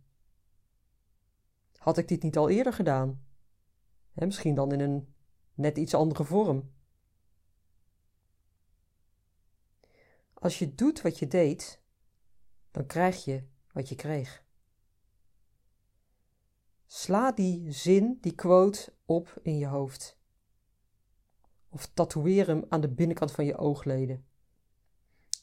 Had 1.77 1.99
ik 1.99 2.09
dit 2.09 2.23
niet 2.23 2.37
al 2.37 2.49
eerder 2.49 2.73
gedaan? 2.73 3.29
Misschien 4.27 4.55
dan 4.55 4.73
in 4.73 4.81
een 4.81 5.15
net 5.55 5.79
iets 5.79 5.95
andere 5.95 6.25
vorm. 6.25 6.73
Als 10.35 10.59
je 10.59 10.75
doet 10.75 11.01
wat 11.01 11.19
je 11.19 11.29
deed, 11.29 11.83
dan 12.71 12.87
krijg 12.87 13.25
je 13.25 13.45
wat 13.73 13.89
je 13.89 13.95
kreeg. 13.95 14.45
Sla 16.87 17.33
die 17.33 17.73
zin, 17.73 18.19
die 18.21 18.35
quote 18.35 18.93
op 19.05 19.39
in 19.43 19.59
je 19.59 19.67
hoofd. 19.67 20.19
Of 21.69 21.87
tatoeëer 21.87 22.47
hem 22.47 22.65
aan 22.69 22.81
de 22.81 22.89
binnenkant 22.89 23.33
van 23.33 23.45
je 23.45 23.57
oogleden. 23.57 24.27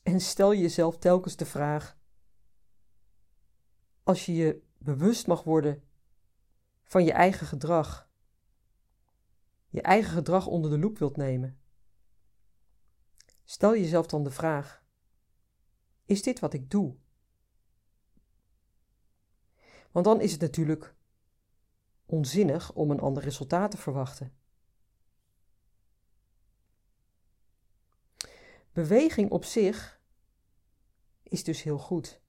En 0.04 0.22
stel 0.22 0.54
jezelf 0.54 0.98
telkens 0.98 1.36
de 1.36 1.46
vraag: 1.46 1.98
als 4.04 4.26
je 4.26 4.34
je 4.34 4.62
bewust 4.78 5.28
mag 5.28 5.44
worden 5.44 5.84
van 6.84 7.04
je 7.04 7.12
eigen 7.12 7.48
gedrag, 7.48 8.07
je 9.70 9.82
eigen 9.82 10.12
gedrag 10.14 10.48
onder 10.48 10.72
de 10.72 10.80
loep 10.80 10.98
wilt 10.98 11.18
nemen, 11.18 11.60
stel 13.44 13.76
jezelf 13.76 14.08
dan 14.08 14.24
de 14.24 14.32
vraag: 14.32 14.84
is 16.06 16.24
dit 16.24 16.40
wat 16.40 16.54
ik 16.54 16.70
doe? 16.70 16.96
Want 19.92 20.06
dan 20.06 20.22
is 20.22 20.32
het 20.32 20.42
natuurlijk 20.42 20.96
onzinnig 22.06 22.74
om 22.74 22.92
een 22.92 23.00
ander 23.00 23.24
resultaat 23.24 23.72
te 23.72 23.78
verwachten. 23.78 24.36
Beweging 28.72 29.32
op 29.32 29.44
zich 29.44 30.02
is 31.24 31.44
dus 31.44 31.64
heel 31.64 31.78
goed 31.78 32.22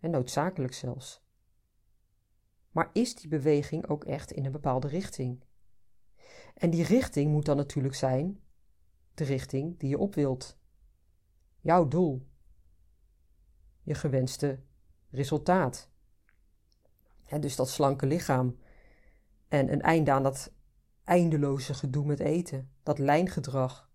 en 0.00 0.10
noodzakelijk 0.10 0.74
zelfs. 0.74 1.22
Maar 2.70 2.90
is 2.92 3.14
die 3.14 3.28
beweging 3.28 3.88
ook 3.88 4.04
echt 4.04 4.30
in 4.32 4.44
een 4.44 4.52
bepaalde 4.52 4.88
richting? 4.88 5.44
En 6.54 6.70
die 6.70 6.84
richting 6.84 7.30
moet 7.30 7.44
dan 7.44 7.56
natuurlijk 7.56 7.94
zijn 7.94 8.44
de 9.14 9.24
richting 9.24 9.78
die 9.78 9.88
je 9.88 9.98
op 9.98 10.14
wilt. 10.14 10.58
Jouw 11.60 11.88
doel. 11.88 12.28
Je 13.82 13.94
gewenste 13.94 14.62
resultaat. 15.10 15.90
En 17.24 17.40
dus 17.40 17.56
dat 17.56 17.68
slanke 17.68 18.06
lichaam. 18.06 18.58
En 19.48 19.72
een 19.72 19.82
einde 19.82 20.12
aan 20.12 20.22
dat 20.22 20.52
eindeloze 21.04 21.74
gedoe 21.74 22.06
met 22.06 22.20
eten. 22.20 22.72
Dat 22.82 22.98
lijngedrag. 22.98 23.90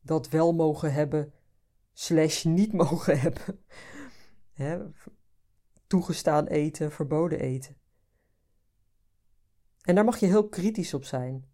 Dat 0.00 0.28
wel 0.28 0.54
mogen 0.54 0.92
hebben, 0.92 1.32
slash 1.92 2.44
niet 2.44 2.72
mogen 2.82 3.20
hebben. 3.20 3.64
toegestaan 5.86 6.46
eten, 6.46 6.92
verboden 6.92 7.40
eten. 7.40 7.76
En 9.86 9.94
daar 9.94 10.04
mag 10.04 10.18
je 10.18 10.26
heel 10.26 10.48
kritisch 10.48 10.94
op 10.94 11.04
zijn. 11.04 11.48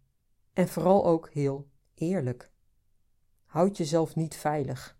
En 0.53 0.67
vooral 0.67 1.05
ook 1.05 1.29
heel 1.29 1.69
eerlijk. 1.93 2.51
Houd 3.45 3.77
jezelf 3.77 4.15
niet 4.15 4.35
veilig 4.35 4.99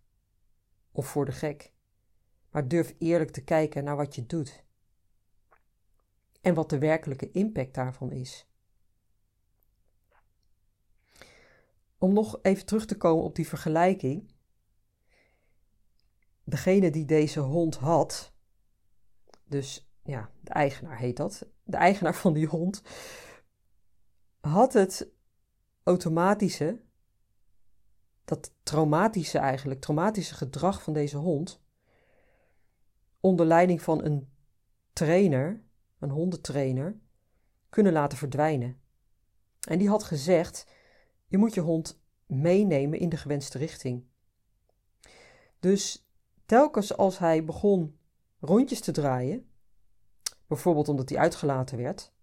of 0.92 1.08
voor 1.08 1.26
de 1.26 1.32
gek, 1.32 1.74
maar 2.50 2.68
durf 2.68 2.96
eerlijk 2.98 3.32
te 3.32 3.44
kijken 3.44 3.84
naar 3.84 3.96
wat 3.96 4.16
je 4.16 4.26
doet 4.26 4.64
en 6.42 6.54
wat 6.54 6.70
de 6.70 6.78
werkelijke 6.78 7.32
impact 7.32 7.74
daarvan 7.74 8.12
is. 8.12 8.48
Om 11.98 12.14
nog 12.14 12.40
even 12.42 12.66
terug 12.66 12.86
te 12.86 12.98
komen 12.98 13.24
op 13.24 13.36
die 13.36 13.48
vergelijking. 13.48 14.34
Degene 16.44 16.90
die 16.90 17.06
deze 17.06 17.40
hond 17.40 17.76
had, 17.76 18.34
dus 19.44 19.92
ja, 20.04 20.30
de 20.42 20.52
eigenaar 20.52 20.98
heet 20.98 21.18
dat, 21.18 21.53
de 21.64 21.78
eigenaar 21.78 22.16
van 22.16 22.34
die 22.34 22.48
hond, 22.48 22.82
had 24.40 24.74
het 24.74 25.12
automatische, 25.84 26.82
dat 28.26 28.54
traumatische 28.64 29.38
eigenlijk, 29.38 29.82
traumatische 29.82 30.36
gedrag 30.36 30.84
van 30.84 30.94
deze 30.94 31.18
hond, 31.18 31.62
onder 33.20 33.46
leiding 33.46 33.82
van 33.82 34.04
een 34.04 34.30
trainer, 34.94 35.64
een 36.00 36.10
hondentrainer, 36.10 37.00
kunnen 37.70 37.94
laten 37.94 38.18
verdwijnen. 38.18 38.82
En 39.68 39.80
die 39.80 39.90
had 39.90 40.04
gezegd: 40.04 40.68
je 41.28 41.38
moet 41.38 41.54
je 41.54 41.62
hond 41.62 42.02
meenemen 42.26 43.00
in 43.00 43.10
de 43.10 43.18
gewenste 43.18 43.58
richting. 43.58 44.06
Dus 45.60 46.08
telkens 46.46 46.98
als 46.98 47.18
hij 47.18 47.46
begon 47.46 48.00
rondjes 48.40 48.80
te 48.80 48.92
draaien, 48.92 49.53
bijvoorbeeld 50.54 50.90
omdat 50.90 51.10
hij 51.10 51.18
uitgelaten 51.18 51.78
werd, 51.78 52.14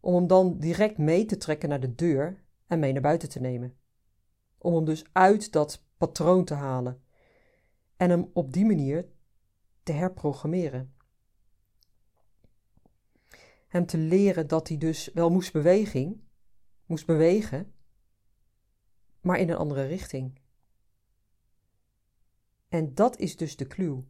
om 0.00 0.14
hem 0.14 0.26
dan 0.26 0.58
direct 0.58 0.98
mee 0.98 1.24
te 1.24 1.36
trekken 1.36 1.68
naar 1.68 1.80
de 1.80 1.94
deur 1.94 2.44
en 2.66 2.78
mee 2.78 2.92
naar 2.92 3.02
buiten 3.02 3.28
te 3.28 3.40
nemen. 3.40 3.76
Om 4.58 4.74
hem 4.74 4.84
dus 4.84 5.04
uit 5.12 5.52
dat 5.52 5.84
patroon 5.96 6.44
te 6.44 6.54
halen 6.54 7.02
en 7.96 8.10
hem 8.10 8.30
op 8.32 8.52
die 8.52 8.66
manier 8.66 9.08
te 9.82 9.92
herprogrammeren. 9.92 10.94
Hem 13.68 13.86
te 13.86 13.98
leren 13.98 14.46
dat 14.46 14.68
hij 14.68 14.78
dus 14.78 15.10
wel 15.12 15.30
moest 15.30 15.52
beweging, 15.52 16.20
moest 16.86 17.06
bewegen, 17.06 17.72
maar 19.20 19.38
in 19.38 19.50
een 19.50 19.56
andere 19.56 19.86
richting. 19.86 20.40
En 22.68 22.94
dat 22.94 23.18
is 23.18 23.36
dus 23.36 23.56
de 23.56 23.66
clue. 23.66 24.04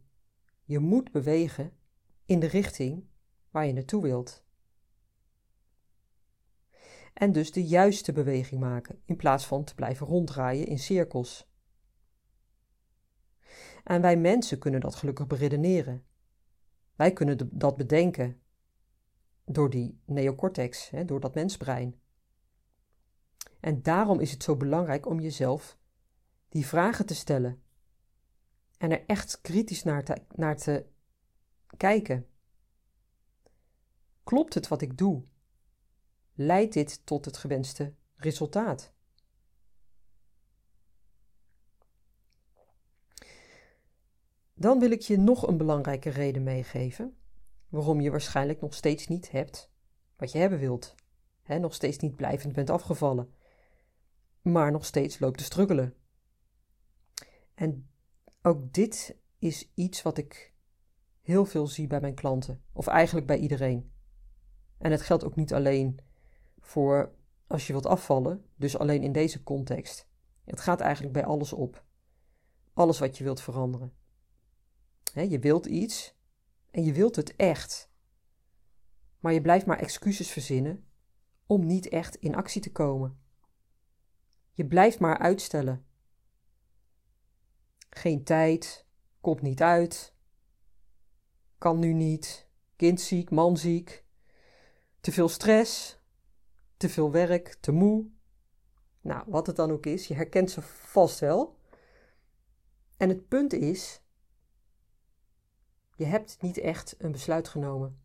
Je 0.63 0.79
moet 0.79 1.11
bewegen 1.11 1.71
in 2.25 2.39
de 2.39 2.47
richting 2.47 3.07
waar 3.51 3.65
je 3.65 3.73
naartoe 3.73 4.01
wilt. 4.01 4.43
En 7.13 7.31
dus 7.31 7.51
de 7.51 7.65
juiste 7.65 8.11
beweging 8.11 8.61
maken 8.61 9.01
in 9.05 9.15
plaats 9.15 9.45
van 9.45 9.63
te 9.63 9.75
blijven 9.75 10.07
ronddraaien 10.07 10.67
in 10.67 10.79
cirkels. 10.79 11.47
En 13.83 14.01
wij 14.01 14.17
mensen 14.17 14.59
kunnen 14.59 14.79
dat 14.79 14.95
gelukkig 14.95 15.27
beredeneren. 15.27 16.05
Wij 16.95 17.13
kunnen 17.13 17.49
dat 17.51 17.77
bedenken 17.77 18.41
door 19.45 19.69
die 19.69 20.01
neocortex, 20.05 20.89
hè, 20.89 21.05
door 21.05 21.19
dat 21.19 21.35
mensbrein. 21.35 21.99
En 23.59 23.81
daarom 23.81 24.19
is 24.19 24.31
het 24.31 24.43
zo 24.43 24.55
belangrijk 24.57 25.05
om 25.05 25.19
jezelf 25.19 25.77
die 26.49 26.65
vragen 26.65 27.05
te 27.05 27.15
stellen 27.15 27.61
en 28.77 28.91
er 28.91 29.05
echt 29.05 29.41
kritisch 29.41 29.83
naar 29.83 30.17
naar 30.35 30.57
te 30.57 30.85
kijken. 31.77 32.28
Klopt 34.29 34.53
het 34.53 34.67
wat 34.67 34.81
ik 34.81 34.97
doe? 34.97 35.23
Leidt 36.33 36.73
dit 36.73 37.05
tot 37.05 37.25
het 37.25 37.37
gewenste 37.37 37.93
resultaat? 38.15 38.93
Dan 44.53 44.79
wil 44.79 44.91
ik 44.91 45.01
je 45.01 45.17
nog 45.17 45.47
een 45.47 45.57
belangrijke 45.57 46.09
reden 46.09 46.43
meegeven 46.43 47.17
waarom 47.69 48.01
je 48.01 48.11
waarschijnlijk 48.11 48.61
nog 48.61 48.73
steeds 48.73 49.07
niet 49.07 49.31
hebt 49.31 49.71
wat 50.15 50.31
je 50.31 50.37
hebben 50.37 50.59
wilt. 50.59 50.95
He, 51.41 51.59
nog 51.59 51.73
steeds 51.73 51.97
niet 51.97 52.15
blijvend 52.15 52.53
bent 52.53 52.69
afgevallen, 52.69 53.33
maar 54.41 54.71
nog 54.71 54.85
steeds 54.85 55.19
loopt 55.19 55.37
te 55.37 55.43
struggelen. 55.43 55.95
En 57.53 57.89
ook 58.41 58.73
dit 58.73 59.17
is 59.39 59.71
iets 59.73 60.01
wat 60.01 60.17
ik 60.17 60.53
heel 61.21 61.45
veel 61.45 61.67
zie 61.67 61.87
bij 61.87 62.01
mijn 62.01 62.15
klanten, 62.15 62.63
of 62.73 62.87
eigenlijk 62.87 63.27
bij 63.27 63.37
iedereen. 63.37 63.97
En 64.79 64.91
het 64.91 65.01
geldt 65.01 65.23
ook 65.23 65.35
niet 65.35 65.53
alleen 65.53 65.99
voor 66.59 67.13
als 67.47 67.67
je 67.67 67.73
wilt 67.73 67.85
afvallen, 67.85 68.45
dus 68.55 68.77
alleen 68.77 69.03
in 69.03 69.11
deze 69.11 69.43
context. 69.43 70.07
Het 70.43 70.59
gaat 70.59 70.79
eigenlijk 70.79 71.13
bij 71.13 71.25
alles 71.25 71.53
op. 71.53 71.85
Alles 72.73 72.99
wat 72.99 73.17
je 73.17 73.23
wilt 73.23 73.41
veranderen. 73.41 73.93
je 75.13 75.39
wilt 75.39 75.65
iets 75.65 76.15
en 76.71 76.83
je 76.83 76.93
wilt 76.93 77.15
het 77.15 77.35
echt. 77.35 77.89
Maar 79.19 79.33
je 79.33 79.41
blijft 79.41 79.65
maar 79.65 79.79
excuses 79.79 80.31
verzinnen 80.31 80.85
om 81.45 81.65
niet 81.65 81.89
echt 81.89 82.15
in 82.15 82.35
actie 82.35 82.61
te 82.61 82.71
komen. 82.71 83.19
Je 84.51 84.65
blijft 84.65 84.99
maar 84.99 85.17
uitstellen. 85.17 85.85
Geen 87.89 88.23
tijd, 88.23 88.85
komt 89.21 89.41
niet 89.41 89.61
uit, 89.61 90.13
kan 91.57 91.79
nu 91.79 91.93
niet, 91.93 92.49
kind 92.75 93.01
ziek, 93.01 93.29
man 93.29 93.57
ziek, 93.57 94.05
te 95.01 95.11
veel 95.11 95.29
stress, 95.29 95.99
te 96.77 96.89
veel 96.89 97.11
werk, 97.11 97.57
te 97.59 97.71
moe. 97.71 98.09
Nou, 99.01 99.23
wat 99.27 99.47
het 99.47 99.55
dan 99.55 99.71
ook 99.71 99.85
is, 99.85 100.07
je 100.07 100.13
herkent 100.13 100.51
ze 100.51 100.61
vast 100.61 101.19
wel. 101.19 101.57
En 102.97 103.09
het 103.09 103.27
punt 103.27 103.53
is, 103.53 104.01
je 105.95 106.05
hebt 106.05 106.41
niet 106.41 106.57
echt 106.57 106.95
een 106.97 107.11
besluit 107.11 107.47
genomen. 107.47 108.01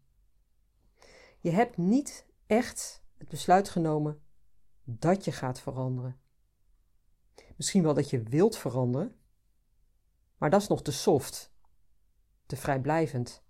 Je 1.41 1.51
hebt 1.51 1.77
niet 1.77 2.27
echt 2.47 3.03
het 3.19 3.29
besluit 3.29 3.69
genomen 3.69 4.23
dat 4.85 5.25
je 5.25 5.33
gaat 5.33 5.61
veranderen. 5.61 6.21
Misschien 7.57 7.83
wel 7.83 7.95
dat 7.95 8.11
je 8.11 8.23
wilt 8.23 8.57
veranderen, 8.57 9.17
maar 10.39 10.51
dat 10.51 10.61
is 10.61 10.69
nog 10.69 10.83
te 10.83 10.93
soft, 10.93 11.53
te 12.47 12.57
vrijblijvend. 12.57 13.43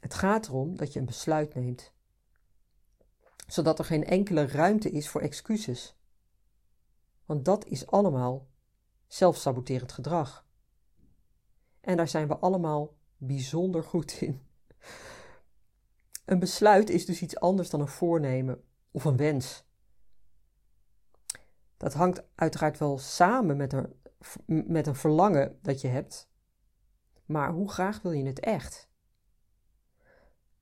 Het 0.00 0.14
gaat 0.14 0.48
erom 0.48 0.76
dat 0.76 0.92
je 0.92 0.98
een 0.98 1.06
besluit 1.06 1.54
neemt, 1.54 1.94
zodat 3.52 3.78
er 3.78 3.84
geen 3.84 4.04
enkele 4.04 4.46
ruimte 4.46 4.90
is 4.90 5.08
voor 5.08 5.20
excuses. 5.20 5.96
Want 7.24 7.44
dat 7.44 7.66
is 7.66 7.86
allemaal 7.86 8.48
zelfsaboterend 9.06 9.92
gedrag. 9.92 10.46
En 11.80 11.96
daar 11.96 12.08
zijn 12.08 12.28
we 12.28 12.36
allemaal 12.36 12.96
bijzonder 13.16 13.84
goed 13.84 14.12
in. 14.20 14.42
Een 16.24 16.38
besluit 16.38 16.90
is 16.90 17.06
dus 17.06 17.22
iets 17.22 17.40
anders 17.40 17.70
dan 17.70 17.80
een 17.80 17.88
voornemen 17.88 18.64
of 18.90 19.04
een 19.04 19.16
wens. 19.16 19.64
Dat 21.76 21.94
hangt 21.94 22.22
uiteraard 22.34 22.78
wel 22.78 22.98
samen 22.98 23.56
met 23.56 23.72
een, 23.72 23.94
met 24.46 24.86
een 24.86 24.96
verlangen 24.96 25.58
dat 25.62 25.80
je 25.80 25.88
hebt, 25.88 26.30
maar 27.24 27.52
hoe 27.52 27.70
graag 27.70 28.02
wil 28.02 28.12
je 28.12 28.26
het 28.26 28.40
echt? 28.40 28.90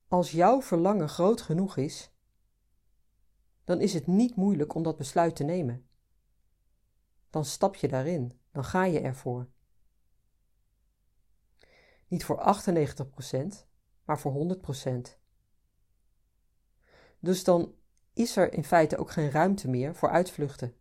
Als 0.07 0.31
jouw 0.31 0.61
verlangen 0.61 1.09
groot 1.09 1.41
genoeg 1.41 1.77
is, 1.77 2.10
dan 3.63 3.81
is 3.81 3.93
het 3.93 4.07
niet 4.07 4.35
moeilijk 4.35 4.73
om 4.73 4.83
dat 4.83 4.97
besluit 4.97 5.35
te 5.35 5.43
nemen. 5.43 5.85
Dan 7.29 7.45
stap 7.45 7.75
je 7.75 7.87
daarin, 7.87 8.39
dan 8.51 8.63
ga 8.63 8.83
je 8.83 8.99
ervoor. 8.99 9.47
Niet 12.07 12.23
voor 12.25 12.63
98%, 13.33 13.65
maar 14.05 14.19
voor 14.19 14.57
100%. 15.13 15.19
Dus 17.19 17.43
dan 17.43 17.73
is 18.13 18.37
er 18.37 18.53
in 18.53 18.63
feite 18.63 18.97
ook 18.97 19.11
geen 19.11 19.31
ruimte 19.31 19.69
meer 19.69 19.95
voor 19.95 20.09
uitvluchten. 20.09 20.75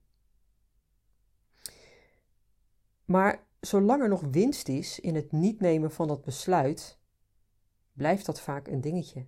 Maar 3.04 3.46
zolang 3.60 4.02
er 4.02 4.08
nog 4.08 4.20
winst 4.20 4.68
is 4.68 5.00
in 5.00 5.14
het 5.14 5.32
niet 5.32 5.60
nemen 5.60 5.90
van 5.90 6.08
dat 6.08 6.22
besluit, 6.22 6.98
blijft 7.92 8.26
dat 8.26 8.40
vaak 8.40 8.66
een 8.66 8.80
dingetje. 8.80 9.26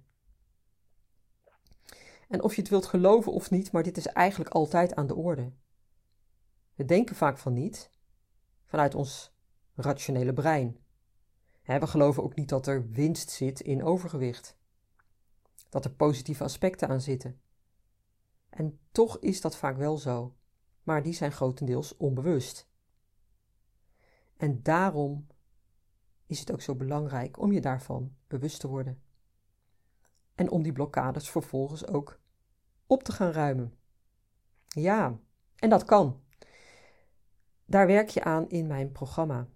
En 2.32 2.42
of 2.42 2.54
je 2.54 2.60
het 2.60 2.70
wilt 2.70 2.86
geloven 2.86 3.32
of 3.32 3.50
niet, 3.50 3.72
maar 3.72 3.82
dit 3.82 3.96
is 3.96 4.06
eigenlijk 4.06 4.50
altijd 4.50 4.94
aan 4.94 5.06
de 5.06 5.14
orde. 5.14 5.52
We 6.74 6.84
denken 6.84 7.16
vaak 7.16 7.38
van 7.38 7.52
niet, 7.52 7.90
vanuit 8.66 8.94
ons 8.94 9.36
rationele 9.74 10.32
brein. 10.32 10.78
We 11.62 11.86
geloven 11.86 12.22
ook 12.22 12.34
niet 12.34 12.48
dat 12.48 12.66
er 12.66 12.90
winst 12.90 13.30
zit 13.30 13.60
in 13.60 13.84
overgewicht. 13.84 14.56
Dat 15.68 15.84
er 15.84 15.90
positieve 15.90 16.44
aspecten 16.44 16.88
aan 16.88 17.00
zitten. 17.00 17.40
En 18.50 18.78
toch 18.92 19.18
is 19.18 19.40
dat 19.40 19.56
vaak 19.56 19.76
wel 19.76 19.98
zo, 19.98 20.36
maar 20.82 21.02
die 21.02 21.14
zijn 21.14 21.32
grotendeels 21.32 21.96
onbewust. 21.96 22.70
En 24.36 24.62
daarom 24.62 25.26
is 26.26 26.40
het 26.40 26.52
ook 26.52 26.62
zo 26.62 26.74
belangrijk 26.74 27.38
om 27.38 27.52
je 27.52 27.60
daarvan 27.60 28.16
bewust 28.26 28.60
te 28.60 28.68
worden. 28.68 29.02
En 30.34 30.50
om 30.50 30.62
die 30.62 30.72
blokkades 30.72 31.30
vervolgens 31.30 31.86
ook 31.86 32.20
op 32.92 33.02
te 33.02 33.12
gaan 33.12 33.30
ruimen. 33.30 33.74
Ja, 34.68 35.18
en 35.56 35.70
dat 35.70 35.84
kan. 35.84 36.20
Daar 37.64 37.86
werk 37.86 38.08
je 38.08 38.24
aan 38.24 38.48
in 38.48 38.66
mijn 38.66 38.92
programma. 38.92 39.48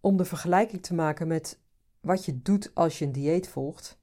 Om 0.00 0.16
de 0.16 0.24
vergelijking 0.24 0.82
te 0.82 0.94
maken 0.94 1.28
met 1.28 1.60
wat 2.00 2.24
je 2.24 2.42
doet 2.42 2.74
als 2.74 2.98
je 2.98 3.04
een 3.04 3.12
dieet 3.12 3.48
volgt, 3.48 3.98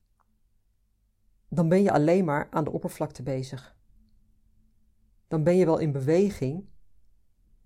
dan 1.49 1.69
ben 1.69 1.81
je 1.81 1.91
alleen 1.91 2.25
maar 2.25 2.47
aan 2.51 2.63
de 2.63 2.71
oppervlakte 2.71 3.23
bezig. 3.23 3.77
Dan 5.27 5.43
ben 5.43 5.55
je 5.55 5.65
wel 5.65 5.77
in 5.77 5.91
beweging, 5.91 6.69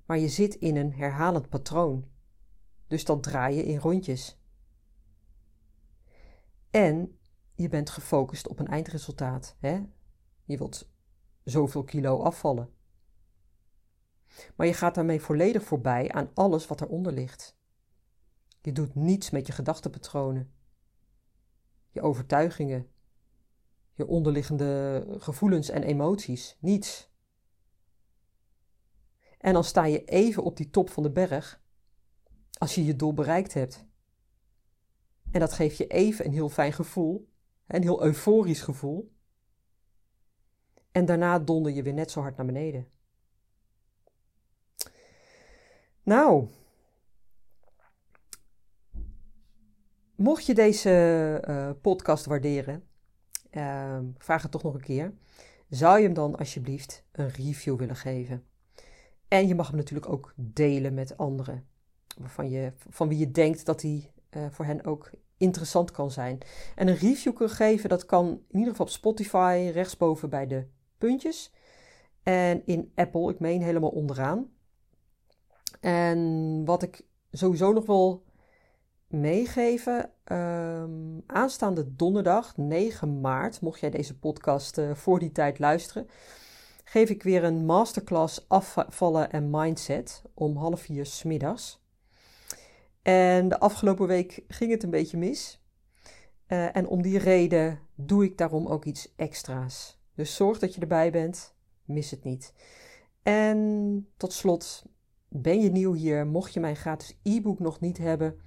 maar 0.05 0.17
je 0.17 0.29
zit 0.29 0.55
in 0.55 0.75
een 0.75 0.93
herhalend 0.93 1.49
patroon. 1.49 2.09
Dus 2.87 3.05
dan 3.05 3.21
draai 3.21 3.55
je 3.55 3.63
in 3.63 3.77
rondjes. 3.77 4.39
En 6.69 7.19
je 7.55 7.69
bent 7.69 7.89
gefocust 7.89 8.47
op 8.47 8.59
een 8.59 8.67
eindresultaat. 8.67 9.55
Hè? 9.59 9.83
Je 10.45 10.57
wilt 10.57 10.91
zoveel 11.43 11.83
kilo 11.83 12.21
afvallen. 12.21 12.73
Maar 14.55 14.67
je 14.67 14.73
gaat 14.73 14.95
daarmee 14.95 15.21
volledig 15.21 15.63
voorbij 15.63 16.11
aan 16.11 16.31
alles 16.33 16.67
wat 16.67 16.81
eronder 16.81 17.13
ligt. 17.13 17.59
Je 18.61 18.71
doet 18.71 18.95
niets 18.95 19.29
met 19.29 19.47
je 19.47 19.53
gedachtenpatronen, 19.53 20.53
je 21.89 22.01
overtuigingen, 22.01 22.87
je 23.93 24.07
onderliggende 24.07 25.05
gevoelens 25.17 25.69
en 25.69 25.83
emoties. 25.83 26.57
Niets. 26.59 27.09
En 29.37 29.53
dan 29.53 29.63
sta 29.63 29.85
je 29.85 30.05
even 30.05 30.43
op 30.43 30.57
die 30.57 30.69
top 30.69 30.89
van 30.89 31.03
de 31.03 31.11
berg 31.11 31.61
als 32.57 32.75
je 32.75 32.85
je 32.85 32.95
doel 32.95 33.13
bereikt 33.13 33.53
hebt. 33.53 33.85
En 35.31 35.39
dat 35.39 35.53
geeft 35.53 35.77
je 35.77 35.87
even 35.87 36.25
een 36.25 36.33
heel 36.33 36.49
fijn 36.49 36.73
gevoel, 36.73 37.30
een 37.75 37.81
heel 37.81 38.03
euforisch 38.03 38.61
gevoel. 38.61 39.11
En 40.91 41.05
daarna 41.05 41.39
donder 41.39 41.71
je 41.71 41.83
weer 41.83 41.93
net 41.93 42.11
zo 42.11 42.21
hard 42.21 42.37
naar 42.37 42.45
beneden. 42.45 42.87
Nou, 46.03 46.47
mocht 50.15 50.45
je 50.45 50.53
deze 50.53 51.43
uh, 51.47 51.69
podcast 51.81 52.25
waarderen, 52.25 52.83
uh, 53.51 53.99
vraag 54.17 54.41
het 54.41 54.51
toch 54.51 54.63
nog 54.63 54.73
een 54.73 54.81
keer. 54.81 55.13
Zou 55.69 55.97
je 55.97 56.03
hem 56.05 56.13
dan 56.13 56.35
alsjeblieft 56.35 57.03
een 57.11 57.29
review 57.29 57.77
willen 57.77 57.95
geven? 57.95 58.45
En 59.27 59.47
je 59.47 59.55
mag 59.55 59.67
hem 59.67 59.75
natuurlijk 59.75 60.09
ook 60.09 60.33
delen 60.35 60.93
met 60.93 61.17
anderen. 61.17 61.67
Waarvan 62.17 62.49
je, 62.49 62.73
van 62.89 63.07
wie 63.07 63.17
je 63.17 63.31
denkt 63.31 63.65
dat 63.65 63.81
hij 63.81 64.11
uh, 64.29 64.45
voor 64.49 64.65
hen 64.65 64.85
ook 64.85 65.11
interessant 65.41 65.91
kan 65.91 66.11
zijn. 66.11 66.37
En 66.75 66.87
een 66.87 66.95
review 66.95 67.35
kunnen 67.35 67.55
geven, 67.55 67.89
dat 67.89 68.05
kan 68.05 68.27
in 68.27 68.57
ieder 68.57 68.69
geval 68.69 68.85
op 68.85 68.91
Spotify, 68.91 69.71
rechtsboven 69.73 70.29
bij 70.29 70.47
de 70.47 70.67
puntjes. 70.97 71.53
En 72.23 72.65
in 72.65 72.91
Apple, 72.95 73.31
ik 73.31 73.39
meen 73.39 73.61
helemaal 73.61 73.89
onderaan. 73.89 74.49
En 75.79 76.61
wat 76.65 76.83
ik 76.83 77.05
sowieso 77.31 77.73
nog 77.73 77.85
wil 77.85 78.23
meegeven. 79.07 80.09
Um, 80.31 81.23
aanstaande 81.25 81.95
donderdag, 81.95 82.57
9 82.57 83.21
maart, 83.21 83.61
mocht 83.61 83.79
jij 83.79 83.89
deze 83.89 84.19
podcast 84.19 84.77
uh, 84.77 84.95
voor 84.95 85.19
die 85.19 85.31
tijd 85.31 85.59
luisteren, 85.59 86.07
geef 86.83 87.09
ik 87.09 87.23
weer 87.23 87.43
een 87.43 87.65
masterclass 87.65 88.45
afvallen 88.47 89.31
en 89.31 89.49
mindset 89.49 90.21
om 90.33 90.57
half 90.57 90.81
vier 90.81 91.05
smiddags. 91.05 91.80
En 93.01 93.49
de 93.49 93.59
afgelopen 93.59 94.07
week 94.07 94.43
ging 94.47 94.71
het 94.71 94.83
een 94.83 94.89
beetje 94.89 95.17
mis. 95.17 95.65
Uh, 96.47 96.75
en 96.75 96.87
om 96.87 97.01
die 97.01 97.17
reden 97.17 97.79
doe 97.95 98.23
ik 98.23 98.37
daarom 98.37 98.67
ook 98.67 98.85
iets 98.85 99.15
extra's. 99.15 99.99
Dus 100.15 100.35
zorg 100.35 100.59
dat 100.59 100.75
je 100.75 100.81
erbij 100.81 101.11
bent, 101.11 101.55
mis 101.85 102.11
het 102.11 102.23
niet. 102.23 102.53
En 103.23 104.07
tot 104.17 104.33
slot, 104.33 104.85
ben 105.27 105.61
je 105.61 105.71
nieuw 105.71 105.93
hier, 105.93 106.27
mocht 106.27 106.53
je 106.53 106.59
mijn 106.59 106.75
gratis 106.75 107.19
e-book 107.23 107.59
nog 107.59 107.79
niet 107.79 107.97
hebben, 107.97 108.39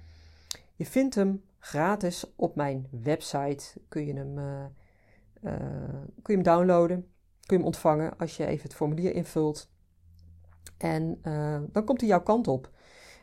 je 0.75 0.85
vindt 0.85 1.15
hem 1.15 1.43
gratis 1.59 2.35
op 2.35 2.55
mijn 2.55 2.87
website. 2.91 3.81
Kun 3.87 4.05
je 4.05 4.13
hem, 4.13 4.37
uh, 4.37 4.65
kun 6.21 6.33
je 6.33 6.33
hem 6.33 6.43
downloaden. 6.43 6.97
Kun 7.45 7.57
je 7.57 7.63
hem 7.63 7.65
ontvangen 7.65 8.17
als 8.17 8.37
je 8.37 8.45
even 8.45 8.63
het 8.63 8.73
formulier 8.75 9.13
invult. 9.13 9.69
En 10.77 11.19
dan 11.71 11.83
komt 11.85 11.99
hij 11.99 12.09
jouw 12.09 12.23
kant 12.23 12.47
op. 12.47 12.69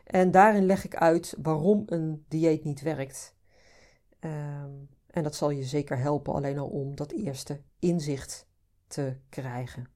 En 0.03 0.31
daarin 0.31 0.65
leg 0.65 0.85
ik 0.85 0.95
uit 0.95 1.35
waarom 1.41 1.83
een 1.85 2.25
dieet 2.27 2.63
niet 2.63 2.81
werkt. 2.81 3.35
Ehm, 4.19 4.71
en 5.07 5.23
dat 5.23 5.35
zal 5.35 5.49
je 5.49 5.63
zeker 5.63 5.97
helpen, 5.97 6.33
alleen 6.33 6.57
al 6.57 6.67
om 6.67 6.95
dat 6.95 7.11
eerste 7.11 7.61
inzicht 7.79 8.47
te 8.87 9.17
krijgen. 9.29 9.87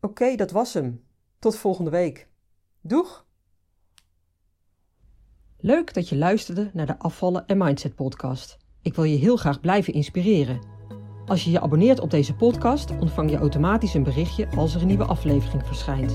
Oké, 0.00 0.36
dat 0.36 0.50
was 0.50 0.74
hem. 0.74 1.04
Tot 1.38 1.56
volgende 1.56 1.90
week. 1.90 2.28
Doeg! 2.80 3.26
Leuk 5.58 5.94
dat 5.94 6.08
je 6.08 6.16
luisterde 6.16 6.70
naar 6.72 6.86
de 6.86 6.98
Afvallen 6.98 7.46
en 7.46 7.58
Mindset 7.58 7.94
podcast. 7.94 8.56
Ik 8.82 8.94
wil 8.94 9.04
je 9.04 9.16
heel 9.16 9.36
graag 9.36 9.60
blijven 9.60 9.92
inspireren. 9.92 10.60
Als 11.26 11.44
je 11.44 11.50
je 11.50 11.60
abonneert 11.60 12.00
op 12.00 12.10
deze 12.10 12.34
podcast, 12.34 12.90
ontvang 12.90 13.30
je 13.30 13.36
automatisch 13.36 13.94
een 13.94 14.02
berichtje 14.02 14.48
als 14.48 14.74
er 14.74 14.80
een 14.80 14.86
nieuwe 14.86 15.04
aflevering 15.04 15.66
verschijnt. 15.66 16.14